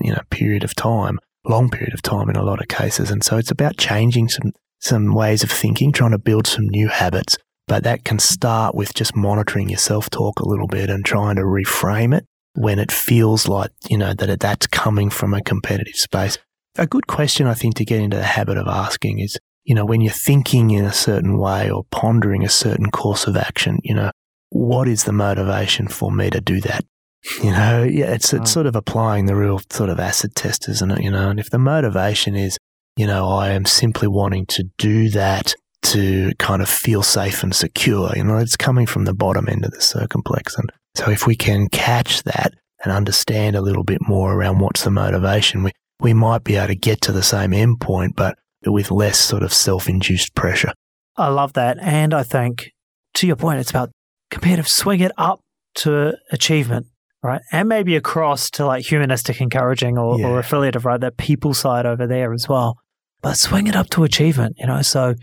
you 0.00 0.10
know, 0.10 0.22
period 0.30 0.64
of 0.64 0.74
time, 0.74 1.18
long 1.44 1.68
period 1.68 1.92
of 1.92 2.00
time 2.00 2.30
in 2.30 2.36
a 2.36 2.42
lot 2.42 2.62
of 2.62 2.68
cases. 2.68 3.10
And 3.10 3.22
so 3.22 3.36
it's 3.36 3.50
about 3.50 3.76
changing 3.76 4.30
some, 4.30 4.52
some 4.78 5.12
ways 5.12 5.42
of 5.42 5.50
thinking, 5.50 5.92
trying 5.92 6.12
to 6.12 6.18
build 6.18 6.46
some 6.46 6.70
new 6.70 6.88
habits. 6.88 7.36
But 7.68 7.84
that 7.84 8.06
can 8.06 8.18
start 8.18 8.74
with 8.74 8.94
just 8.94 9.14
monitoring 9.14 9.68
your 9.68 9.76
self 9.78 10.08
talk 10.08 10.40
a 10.40 10.48
little 10.48 10.66
bit 10.66 10.88
and 10.88 11.04
trying 11.04 11.36
to 11.36 11.42
reframe 11.42 12.16
it 12.16 12.24
when 12.54 12.78
it 12.78 12.90
feels 12.90 13.46
like, 13.46 13.72
you 13.90 13.98
know, 13.98 14.14
that 14.14 14.30
it, 14.30 14.40
that's 14.40 14.66
coming 14.68 15.10
from 15.10 15.34
a 15.34 15.42
competitive 15.42 15.96
space. 15.96 16.38
A 16.78 16.86
good 16.86 17.06
question, 17.06 17.46
I 17.46 17.52
think, 17.52 17.74
to 17.74 17.84
get 17.84 18.00
into 18.00 18.16
the 18.16 18.22
habit 18.22 18.56
of 18.56 18.68
asking 18.68 19.18
is, 19.18 19.36
you 19.70 19.76
know, 19.76 19.84
when 19.84 20.00
you're 20.00 20.12
thinking 20.30 20.72
in 20.72 20.84
a 20.84 20.92
certain 20.92 21.38
way 21.38 21.70
or 21.70 21.84
pondering 21.92 22.44
a 22.44 22.48
certain 22.48 22.90
course 22.90 23.28
of 23.28 23.36
action, 23.36 23.78
you 23.84 23.94
know, 23.94 24.10
what 24.48 24.88
is 24.88 25.04
the 25.04 25.12
motivation 25.12 25.86
for 25.86 26.10
me 26.10 26.28
to 26.28 26.40
do 26.40 26.60
that? 26.62 26.84
You 27.44 27.52
know, 27.52 27.84
yeah, 27.84 28.12
it's, 28.16 28.32
it's 28.32 28.50
Mm. 28.50 28.54
sort 28.56 28.66
of 28.66 28.74
applying 28.74 29.26
the 29.26 29.36
real 29.36 29.60
sort 29.70 29.90
of 29.90 30.00
acid 30.00 30.34
test, 30.34 30.68
isn't 30.68 30.90
it? 30.90 31.02
You 31.04 31.12
know, 31.12 31.30
and 31.30 31.38
if 31.38 31.50
the 31.50 31.58
motivation 31.58 32.34
is, 32.34 32.58
you 32.96 33.06
know, 33.06 33.28
I 33.28 33.50
am 33.50 33.64
simply 33.64 34.08
wanting 34.08 34.44
to 34.46 34.64
do 34.76 35.08
that 35.10 35.54
to 35.82 36.32
kind 36.40 36.62
of 36.62 36.68
feel 36.68 37.04
safe 37.04 37.44
and 37.44 37.54
secure, 37.54 38.10
you 38.16 38.24
know, 38.24 38.38
it's 38.38 38.56
coming 38.56 38.86
from 38.86 39.04
the 39.04 39.14
bottom 39.14 39.48
end 39.48 39.64
of 39.64 39.70
the 39.70 39.80
circumplex. 39.80 40.58
And 40.58 40.68
so 40.96 41.10
if 41.10 41.28
we 41.28 41.36
can 41.36 41.68
catch 41.68 42.24
that 42.24 42.54
and 42.82 42.92
understand 42.92 43.54
a 43.54 43.60
little 43.68 43.84
bit 43.84 44.00
more 44.00 44.34
around 44.34 44.58
what's 44.58 44.82
the 44.82 44.90
motivation, 44.90 45.62
we, 45.62 45.70
we 46.00 46.12
might 46.12 46.42
be 46.42 46.56
able 46.56 46.66
to 46.74 46.74
get 46.74 47.00
to 47.02 47.12
the 47.12 47.22
same 47.22 47.52
endpoint, 47.52 48.16
but 48.16 48.36
with 48.66 48.90
less 48.90 49.18
sort 49.18 49.42
of 49.42 49.52
self 49.52 49.88
induced 49.88 50.34
pressure. 50.34 50.72
I 51.16 51.28
love 51.28 51.52
that. 51.54 51.78
And 51.80 52.14
I 52.14 52.22
think, 52.22 52.70
to 53.14 53.26
your 53.26 53.36
point, 53.36 53.60
it's 53.60 53.70
about 53.70 53.90
competitive, 54.30 54.68
swing 54.68 55.00
it 55.00 55.12
up 55.18 55.40
to 55.76 56.14
achievement, 56.30 56.86
right? 57.22 57.40
And 57.52 57.68
maybe 57.68 57.96
across 57.96 58.50
to 58.52 58.66
like 58.66 58.84
humanistic 58.84 59.40
encouraging 59.40 59.98
or, 59.98 60.18
Yeah. 60.18 60.28
or 60.28 60.38
affiliative, 60.38 60.84
right? 60.84 61.00
That 61.00 61.16
people 61.16 61.52
side 61.54 61.86
over 61.86 62.06
there 62.06 62.32
as 62.32 62.48
well. 62.48 62.76
But 63.22 63.34
swing 63.36 63.66
it 63.66 63.76
up 63.76 63.90
to 63.90 64.04
achievement, 64.04 64.56
you 64.58 64.66
know? 64.66 64.82
So 64.82 65.14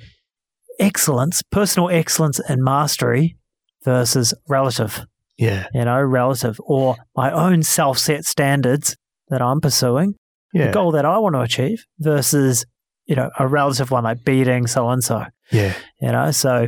excellence, 0.80 1.42
personal 1.52 1.90
excellence 1.90 2.40
and 2.40 2.64
mastery 2.64 3.36
versus 3.84 4.34
relative, 4.48 5.06
Yeah. 5.38 5.68
you 5.74 5.86
know, 5.86 6.02
relative 6.02 6.60
or 6.64 6.98
my 7.16 7.32
own 7.32 7.64
self 7.64 7.98
set 7.98 8.26
standards 8.26 8.96
that 9.30 9.42
I'm 9.42 9.60
pursuing, 9.62 10.16
Yeah. 10.54 10.68
the 10.68 10.72
goal 10.74 10.92
that 10.92 11.06
I 11.06 11.18
want 11.18 11.36
to 11.36 11.42
achieve 11.42 11.86
versus, 12.00 12.66
you 13.08 13.16
know, 13.16 13.30
a 13.40 13.48
relative 13.48 13.90
one 13.92 14.04
like 14.04 14.24
beating 14.24 14.68
so 14.68 14.90
and 14.90 15.04
so 15.04 15.24
Yeah. 15.52 15.74
you 16.02 16.12
know 16.12 16.30
so 16.32 16.68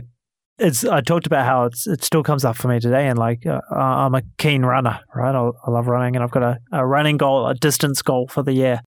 it's 0.57 0.83
i 0.85 0.99
talked 1.01 1.25
about 1.27 1.45
how 1.45 1.65
it's 1.65 1.85
it 1.87 2.03
still 2.03 2.21
comes 2.23 2.43
up 2.43 2.55
for 2.57 2.67
me 2.67 2.79
today 2.81 3.07
and 3.07 3.17
like 3.17 3.45
uh, 3.45 3.59
i'm 3.73 4.13
a 4.15 4.21
keen 4.37 4.63
runner 4.63 4.99
right 5.15 5.33
I, 5.35 5.49
I 5.65 5.71
love 5.71 5.87
running 5.87 6.15
and 6.17 6.23
i've 6.23 6.31
got 6.31 6.43
a, 6.43 6.57
a 6.73 6.85
running 6.85 7.15
goal 7.17 7.47
a 7.47 7.53
distance 7.55 8.01
goal 8.01 8.27
for 8.29 8.43
the 8.43 8.51
year 8.53 8.81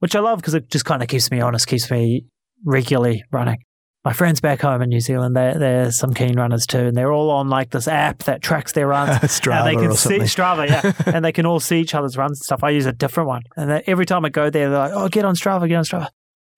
which 0.00 0.14
i 0.14 0.20
love 0.20 0.38
because 0.38 0.54
it 0.54 0.70
just 0.70 0.84
kind 0.84 1.02
of 1.02 1.08
keeps 1.08 1.30
me 1.30 1.40
honest 1.40 1.66
keeps 1.66 1.90
me 1.90 2.26
regularly 2.64 3.24
running 3.32 3.58
my 4.04 4.12
friends 4.12 4.40
back 4.40 4.60
home 4.60 4.82
in 4.82 4.88
new 4.88 5.00
zealand 5.00 5.34
they're, 5.34 5.58
they're 5.58 5.90
some 5.90 6.14
keen 6.14 6.36
runners 6.38 6.64
too 6.66 6.78
and 6.86 6.96
they're 6.96 7.12
all 7.12 7.30
on 7.30 7.48
like 7.48 7.70
this 7.70 7.88
app 7.88 8.18
that 8.24 8.40
tracks 8.42 8.72
their 8.72 8.86
runs 8.86 9.10
Strava 9.22 9.58
and 9.66 9.66
they 9.66 9.74
can 9.82 9.90
or 9.90 9.96
see 9.96 10.08
something. 10.18 10.26
Strava, 10.28 10.68
yeah, 10.68 10.92
and 11.14 11.24
they 11.24 11.32
can 11.32 11.44
all 11.46 11.58
see 11.60 11.80
each 11.80 11.94
other's 11.94 12.16
runs 12.16 12.38
and 12.38 12.44
stuff. 12.44 12.62
I 12.62 12.70
use 12.70 12.86
a 12.86 12.92
different 12.92 13.26
one, 13.28 13.42
and 13.56 13.82
every 13.88 14.06
time 14.06 14.24
I 14.24 14.28
go 14.28 14.48
there, 14.48 14.70
they're 14.70 14.78
like, 14.78 14.92
"Oh, 14.94 15.08
get 15.08 15.24
on 15.24 15.34
Strava, 15.34 15.66
get 15.68 15.74
on 15.76 15.84
Strava," 15.84 16.08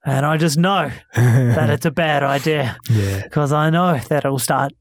and 0.09 0.25
I 0.27 0.37
just 0.37 0.59
know 0.59 0.91
that 1.15 1.71
it's 1.71 1.87
a 1.87 1.91
bad 1.91 2.23
idea 2.23 2.77
yeah. 2.91 3.23
because 3.23 3.53
I 3.53 3.71
know 3.71 3.99
that 4.09 4.25
it'll 4.25 4.39
start 4.39 4.73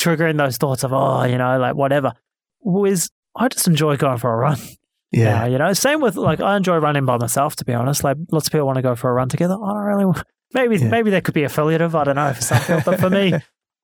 triggering 0.00 0.38
those 0.38 0.56
thoughts 0.56 0.84
of, 0.84 0.92
oh, 0.92 1.24
you 1.24 1.38
know, 1.38 1.58
like 1.58 1.74
whatever. 1.74 2.12
Whereas 2.60 3.10
I 3.36 3.48
just 3.48 3.66
enjoy 3.66 3.96
going 3.96 4.18
for 4.18 4.32
a 4.32 4.36
run. 4.36 4.58
Yeah. 5.12 5.24
now, 5.40 5.44
you 5.46 5.58
know, 5.58 5.72
same 5.72 6.00
with 6.00 6.16
like 6.16 6.40
I 6.40 6.56
enjoy 6.56 6.76
running 6.78 7.04
by 7.04 7.16
myself. 7.18 7.56
To 7.56 7.64
be 7.64 7.72
honest, 7.74 8.04
like 8.04 8.16
lots 8.30 8.46
of 8.46 8.52
people 8.52 8.66
want 8.66 8.76
to 8.76 8.82
go 8.82 8.94
for 8.94 9.10
a 9.10 9.12
run 9.12 9.28
together. 9.28 9.54
I 9.54 9.72
don't 9.72 9.82
really. 9.84 10.04
want, 10.04 10.22
Maybe 10.54 10.76
Yeah. 10.78 10.88
maybe 10.88 11.10
that 11.10 11.24
could 11.24 11.34
be 11.34 11.44
affiliative. 11.44 11.94
I 11.94 12.04
don't 12.04 12.16
know 12.16 12.32
for 12.32 12.42
some 12.42 12.60
people, 12.60 12.82
but 12.84 13.00
for 13.00 13.10
me, 13.10 13.32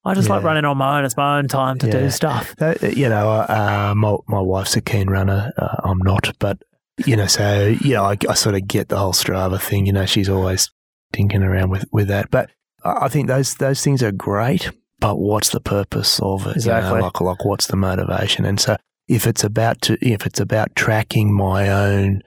I 0.04 0.14
just 0.14 0.28
like 0.28 0.42
running 0.44 0.64
on 0.64 0.76
my 0.76 0.98
own. 0.98 1.04
It's 1.04 1.16
my 1.16 1.38
own 1.38 1.48
time 1.48 1.78
to 1.78 1.87
Yeah. 1.87 1.92
do 2.00 2.11
stuff. 2.11 2.54
Uh, 2.61 2.74
you 2.82 3.09
know, 3.09 3.28
uh, 3.28 3.92
my 3.96 4.16
my 4.28 4.40
wife's 4.40 4.76
a 4.76 4.80
keen 4.80 5.09
runner. 5.11 5.52
Uh, 5.56 5.76
I'm 5.85 5.98
not, 5.98 6.32
but 6.38 6.59
you 7.04 7.16
know, 7.16 7.26
so 7.26 7.66
you 7.80 7.94
know, 7.94 8.04
I, 8.04 8.16
I 8.28 8.35
sort 8.35 8.54
of 8.54 8.66
get 8.68 8.88
the 8.88 8.96
whole 8.98 9.12
Strava 9.12 9.61
thing. 9.61 9.87
You 9.87 9.92
know, 9.92 10.06
she's 10.06 10.28
always 10.28 10.70
tinking 11.16 11.42
around 11.42 11.70
with 11.70 11.85
with 11.92 12.09
that. 12.09 12.31
But 12.31 12.50
I 12.85 13.09
think 13.09 13.29
those 13.29 13.55
those 13.55 13.83
things 13.83 14.02
are 14.02 14.12
great. 14.12 14.70
But 14.98 15.18
what's 15.18 15.50
the 15.50 15.61
purpose 15.61 16.20
of 16.20 16.42
it? 16.46 16.57
You 16.64 16.70
know, 16.70 16.79
Exactly. 16.79 17.00
like 17.00 17.20
like 17.20 17.44
what's 17.44 17.66
the 17.66 17.76
motivation? 17.76 18.44
And 18.44 18.59
so 18.61 18.76
if 19.09 19.26
it's 19.26 19.44
about 19.44 19.81
to 19.83 19.98
if 20.00 20.26
it's 20.26 20.40
about 20.40 20.74
tracking 20.74 21.35
my 21.35 21.68
own 21.68 22.22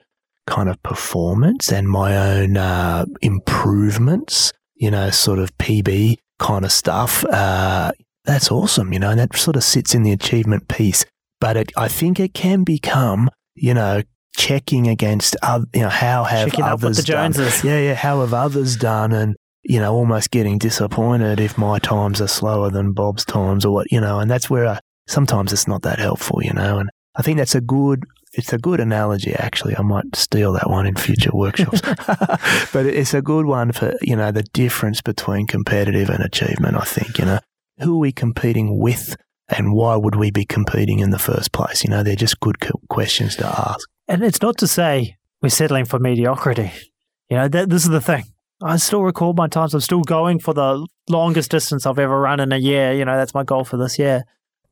kind 0.46 0.68
of 0.68 0.82
performance 0.82 1.70
and 1.72 1.88
my 1.88 2.16
own 2.16 2.56
uh, 2.56 3.04
improvements, 3.22 4.52
you 4.76 4.90
know, 4.90 5.10
sort 5.10 5.38
of 5.38 5.56
PB 5.58 6.16
kind 6.38 6.64
of 6.64 6.72
stuff. 6.72 7.24
Uh, 7.26 7.92
that's 8.24 8.50
awesome, 8.50 8.92
you 8.92 8.98
know, 8.98 9.10
and 9.10 9.20
that 9.20 9.36
sort 9.36 9.56
of 9.56 9.64
sits 9.64 9.94
in 9.94 10.02
the 10.02 10.12
achievement 10.12 10.68
piece. 10.68 11.04
But 11.40 11.56
it, 11.56 11.72
I 11.76 11.88
think 11.88 12.20
it 12.20 12.34
can 12.34 12.64
become, 12.64 13.30
you 13.54 13.74
know, 13.74 14.02
checking 14.36 14.88
against, 14.88 15.36
other, 15.42 15.66
you 15.74 15.82
know, 15.82 15.88
how 15.88 16.24
have 16.24 16.48
Checking 16.50 16.64
up 16.64 16.74
with 16.74 16.84
others 16.84 16.96
the 16.98 17.02
done? 17.04 17.32
Yeah, 17.64 17.78
yeah, 17.78 17.94
how 17.94 18.20
have 18.20 18.34
others 18.34 18.76
done? 18.76 19.12
And, 19.12 19.36
you 19.62 19.78
know, 19.78 19.92
almost 19.92 20.30
getting 20.30 20.58
disappointed 20.58 21.40
if 21.40 21.58
my 21.58 21.78
times 21.78 22.20
are 22.20 22.28
slower 22.28 22.70
than 22.70 22.92
Bob's 22.92 23.24
times 23.24 23.64
or 23.64 23.72
what, 23.72 23.92
you 23.92 24.00
know, 24.00 24.18
and 24.18 24.30
that's 24.30 24.48
where 24.48 24.66
I, 24.66 24.80
sometimes 25.06 25.52
it's 25.52 25.68
not 25.68 25.82
that 25.82 25.98
helpful, 25.98 26.42
you 26.42 26.52
know, 26.52 26.78
and 26.78 26.90
I 27.16 27.22
think 27.22 27.38
that's 27.38 27.54
a 27.54 27.60
good, 27.60 28.04
it's 28.32 28.52
a 28.52 28.58
good 28.58 28.80
analogy, 28.80 29.34
actually. 29.34 29.76
I 29.76 29.82
might 29.82 30.14
steal 30.14 30.52
that 30.52 30.70
one 30.70 30.86
in 30.86 30.94
future 30.94 31.30
workshops. 31.32 31.80
but 32.72 32.86
it's 32.86 33.14
a 33.14 33.22
good 33.22 33.46
one 33.46 33.72
for, 33.72 33.94
you 34.00 34.16
know, 34.16 34.30
the 34.30 34.44
difference 34.44 35.02
between 35.02 35.46
competitive 35.46 36.08
and 36.08 36.24
achievement, 36.24 36.76
I 36.76 36.84
think, 36.84 37.18
you 37.18 37.24
know. 37.24 37.40
Who 37.80 37.94
are 37.94 37.98
we 37.98 38.12
competing 38.12 38.78
with 38.78 39.16
and 39.48 39.72
why 39.72 39.96
would 39.96 40.14
we 40.14 40.30
be 40.30 40.44
competing 40.44 41.00
in 41.00 41.10
the 41.10 41.18
first 41.18 41.52
place? 41.52 41.82
You 41.82 41.90
know, 41.90 42.02
they're 42.02 42.14
just 42.14 42.40
good 42.40 42.56
questions 42.88 43.36
to 43.36 43.46
ask. 43.46 43.88
And 44.10 44.22
it's 44.24 44.42
not 44.42 44.58
to 44.58 44.66
say 44.66 45.16
we're 45.40 45.48
settling 45.50 45.84
for 45.84 45.98
mediocrity. 45.98 46.72
You 47.28 47.36
know, 47.36 47.48
that, 47.48 47.70
this 47.70 47.84
is 47.84 47.90
the 47.90 48.00
thing. 48.00 48.24
I 48.62 48.76
still 48.76 49.02
record 49.02 49.36
my 49.36 49.46
times. 49.46 49.72
I'm 49.72 49.80
still 49.80 50.02
going 50.02 50.38
for 50.40 50.52
the 50.52 50.86
longest 51.08 51.50
distance 51.50 51.86
I've 51.86 51.98
ever 51.98 52.20
run 52.20 52.40
in 52.40 52.52
a 52.52 52.58
year. 52.58 52.92
You 52.92 53.04
know, 53.04 53.16
that's 53.16 53.34
my 53.34 53.44
goal 53.44 53.64
for 53.64 53.76
this 53.76 53.98
year. 53.98 54.24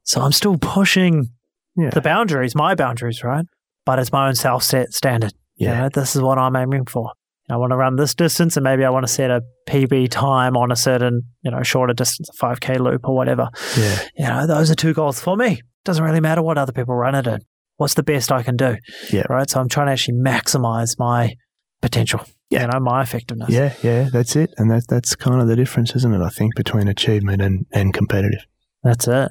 So 0.03 0.21
I'm 0.21 0.33
still 0.33 0.59
pushing 0.59 1.29
Yeah. 1.77 1.91
the 1.91 2.01
boundaries, 2.01 2.55
my 2.55 2.75
boundaries, 2.75 3.23
right? 3.23 3.47
But 3.87 3.99
it's 4.01 4.13
my 4.13 4.27
own 4.29 4.35
self 4.35 4.63
set 4.65 4.93
standard. 4.93 5.33
You 5.57 5.69
Yeah. 5.69 5.83
know, 5.83 5.89
this 5.89 6.17
is 6.17 6.21
what 6.23 6.37
I'm 6.39 6.57
aiming 6.57 6.87
for. 6.87 7.13
I 7.51 7.57
want 7.57 7.71
to 7.71 7.77
run 7.77 7.97
this 7.97 8.15
distance 8.15 8.59
and 8.59 8.65
maybe 8.65 8.85
I 8.85 8.91
want 8.91 9.07
to 9.07 9.13
set 9.13 9.31
a 9.31 9.41
PB 9.67 10.09
time 10.11 10.55
on 10.55 10.71
a 10.71 10.77
certain, 10.77 11.23
you 11.43 11.51
know, 11.51 11.63
shorter 11.63 11.95
distance, 11.95 12.29
a 12.29 12.37
5K 12.37 12.77
loop 12.79 13.09
or 13.09 13.15
whatever. 13.17 13.49
Yeah. 13.77 13.99
You 14.19 14.27
know, 14.27 14.47
those 14.47 14.71
are 14.71 14.75
two 14.75 14.93
goals 14.93 15.19
for 15.21 15.35
me. 15.37 15.63
Doesn't 15.87 16.05
really 16.05 16.21
matter 16.21 16.43
what 16.43 16.59
other 16.59 16.73
people 16.73 16.95
run 16.95 17.15
it 17.15 17.27
in. 17.27 17.41
What's 17.79 17.95
the 17.95 18.03
best 18.03 18.31
I 18.31 18.43
can 18.43 18.57
do? 18.57 18.77
Yeah. 19.11 19.25
Right. 19.31 19.49
So 19.49 19.59
I'm 19.61 19.69
trying 19.69 19.87
to 19.87 19.93
actually 19.93 20.19
maximize 20.19 20.99
my 20.99 21.35
potential. 21.81 22.21
Yeah. 22.51 22.63
You 22.63 22.69
know, 22.69 22.81
my 22.81 23.03
effectiveness. 23.03 23.51
Yeah, 23.51 23.75
yeah, 23.83 24.09
that's 24.13 24.35
it. 24.37 24.53
And 24.59 24.71
that, 24.71 24.85
that's 24.89 25.15
kind 25.17 25.41
of 25.41 25.49
the 25.49 25.57
difference, 25.57 25.95
isn't 25.97 26.15
it? 26.15 26.21
I 26.23 26.29
think 26.29 26.55
between 26.55 26.89
achievement 26.89 27.41
and, 27.43 27.67
and 27.73 27.93
competitive. 27.95 28.41
That's 28.83 29.07
it. 29.09 29.31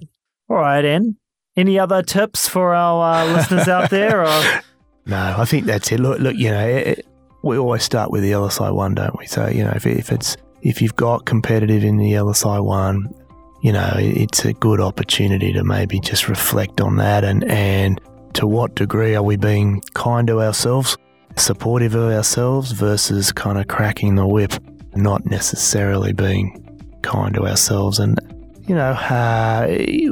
All 0.49 0.57
right, 0.57 0.83
Anne. 0.85 1.17
Any 1.55 1.79
other 1.79 2.01
tips 2.03 2.47
for 2.47 2.73
our 2.75 3.21
uh, 3.23 3.25
listeners 3.35 3.67
out 3.67 3.89
there? 3.89 4.21
Or 4.23 4.61
No, 5.07 5.35
I 5.37 5.45
think 5.45 5.65
that's 5.65 5.91
it. 5.91 5.99
Look, 5.99 6.19
look, 6.19 6.35
you 6.35 6.51
know, 6.51 6.67
it, 6.67 6.87
it- 6.99 7.05
we 7.43 7.57
always 7.57 7.83
start 7.83 8.11
with 8.11 8.23
the 8.23 8.31
LSI 8.31 8.73
one, 8.73 8.95
don't 8.95 9.17
we? 9.17 9.25
So, 9.25 9.47
you 9.47 9.63
know, 9.63 9.71
if, 9.75 9.85
if 9.85 10.11
it's 10.11 10.35
if 10.63 10.81
you've 10.81 10.95
got 10.95 11.25
competitive 11.25 11.83
in 11.83 11.95
the 11.97 12.11
LSI 12.13 12.63
one, 12.63 13.13
you 13.61 13.71
know, 13.71 13.93
it- 13.97 14.17
it's 14.17 14.43
a 14.45 14.53
good 14.53 14.81
opportunity 14.81 15.53
to 15.53 15.63
maybe 15.63 15.99
just 15.99 16.27
reflect 16.29 16.81
on 16.81 16.97
that 16.97 17.23
and 17.23 17.43
and 17.45 18.01
to 18.37 18.47
what 18.47 18.75
degree 18.75 19.15
are 19.15 19.23
we 19.23 19.35
being 19.35 19.81
kind 19.93 20.27
to 20.27 20.41
ourselves, 20.41 20.97
supportive 21.35 21.95
of 21.95 22.11
ourselves 22.11 22.71
versus 22.71 23.31
kind 23.31 23.57
of 23.57 23.67
cracking 23.67 24.15
the 24.15 24.27
whip, 24.27 24.53
not 24.95 25.25
necessarily 25.25 26.13
being 26.13 26.63
kind 27.01 27.33
to 27.35 27.47
ourselves 27.47 27.99
and 27.99 28.19
you 28.67 28.75
know, 28.75 28.91
uh, 28.91 29.65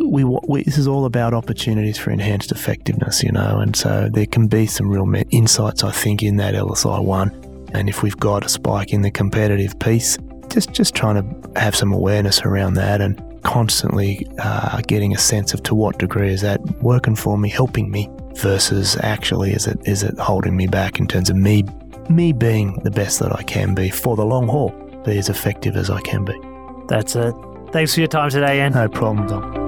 we, 0.08 0.24
we 0.24 0.64
this 0.64 0.78
is 0.78 0.88
all 0.88 1.04
about 1.04 1.34
opportunities 1.34 1.98
for 1.98 2.12
enhanced 2.12 2.54
effectiveness, 2.54 3.22
you 3.22 3.32
know, 3.34 3.60
and 3.60 3.76
so 3.76 4.08
there 4.10 4.26
can 4.26 4.48
be 4.48 4.66
some 4.66 4.88
real 4.88 5.06
insights, 5.30 5.84
I 5.84 5.92
think, 5.92 6.24
in 6.24 6.38
that 6.38 6.54
LSI 6.56 7.04
one. 7.04 7.32
And 7.74 7.90
if 7.90 8.02
we've 8.02 8.16
got 8.16 8.46
a 8.46 8.50
spike 8.50 8.94
in 8.94 9.02
the 9.02 9.12
competitive 9.12 9.78
piece, 9.80 10.18
just 10.48 10.72
just 10.72 10.96
trying 10.96 11.16
to 11.16 11.60
have 11.60 11.76
some 11.76 11.92
awareness 11.92 12.44
around 12.44 12.76
that, 12.76 13.02
and 13.02 13.22
constantly 13.46 14.28
uh, 14.40 14.82
getting 14.88 15.14
a 15.14 15.18
sense 15.18 15.54
of 15.54 15.64
to 15.64 15.76
what 15.76 15.98
degree 16.00 16.34
is 16.34 16.42
that 16.42 16.60
working 16.82 17.16
for 17.16 17.38
me, 17.38 17.48
helping 17.48 17.90
me, 17.90 18.10
versus 18.34 18.98
actually 19.02 19.54
is 19.54 19.66
it 19.68 19.80
is 19.86 20.04
it 20.04 20.18
holding 20.20 20.58
me 20.58 20.68
back 20.68 21.00
in 21.00 21.08
terms 21.08 21.30
of 21.30 21.38
me 21.38 21.64
me 22.10 22.34
being 22.34 22.74
the 22.84 22.92
best 22.92 23.20
that 23.20 23.34
I 23.34 23.44
can 23.44 23.74
be 23.74 23.90
for 23.90 24.16
the 24.16 24.26
long 24.26 24.48
haul, 24.48 24.70
be 25.06 25.18
as 25.18 25.30
effective 25.30 25.78
as 25.78 25.90
I 25.90 26.02
can 26.02 26.26
be. 26.26 26.38
That's 26.88 27.16
it. 27.16 27.34
Thanks 27.72 27.94
for 27.94 28.02
your 28.02 28.08
time 28.08 28.30
today, 28.30 28.58
Ian. 28.58 28.74
No 28.74 28.90
problem, 28.90 29.28
Dom. 29.28 29.66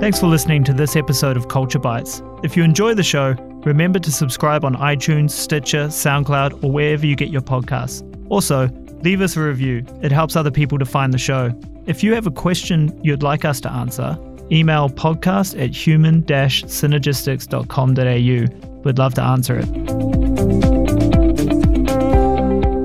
Thanks 0.00 0.18
for 0.18 0.26
listening 0.26 0.64
to 0.64 0.72
this 0.72 0.96
episode 0.96 1.36
of 1.36 1.48
Culture 1.48 1.78
Bites. 1.78 2.22
If 2.42 2.56
you 2.56 2.62
enjoy 2.62 2.94
the 2.94 3.02
show, 3.02 3.34
remember 3.64 3.98
to 3.98 4.10
subscribe 4.10 4.64
on 4.64 4.74
iTunes, 4.76 5.30
Stitcher, 5.30 5.86
SoundCloud, 5.88 6.64
or 6.64 6.70
wherever 6.70 7.06
you 7.06 7.16
get 7.16 7.28
your 7.28 7.42
podcasts. 7.42 8.02
Also, 8.30 8.68
leave 9.02 9.20
us 9.20 9.36
a 9.36 9.40
review. 9.40 9.84
It 10.02 10.12
helps 10.12 10.36
other 10.36 10.50
people 10.50 10.78
to 10.78 10.84
find 10.84 11.12
the 11.12 11.18
show. 11.18 11.52
If 11.86 12.02
you 12.02 12.14
have 12.14 12.26
a 12.26 12.30
question 12.30 12.98
you'd 13.02 13.22
like 13.22 13.44
us 13.44 13.60
to 13.62 13.72
answer, 13.72 14.16
email 14.52 14.88
podcast 14.88 15.60
at 15.62 15.74
human 15.74 16.22
synergistics.com.au. 16.22 18.80
We'd 18.84 18.98
love 18.98 19.14
to 19.14 19.22
answer 19.22 19.58
it. 19.58 19.66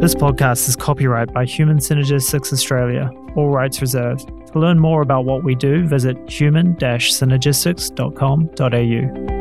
This 0.02 0.14
podcast 0.14 0.68
is 0.70 0.76
copyright 0.76 1.34
by 1.34 1.46
Human 1.46 1.80
Synergistics 1.80 2.54
Australia, 2.54 3.10
all 3.36 3.50
rights 3.50 3.82
reserved. 3.82 4.28
To 4.54 4.60
learn 4.60 4.78
more 4.78 5.02
about 5.02 5.26
what 5.26 5.44
we 5.44 5.56
do, 5.56 5.88
visit 5.88 6.16
human 6.30 6.76
synergistics.com.au. 6.76 9.35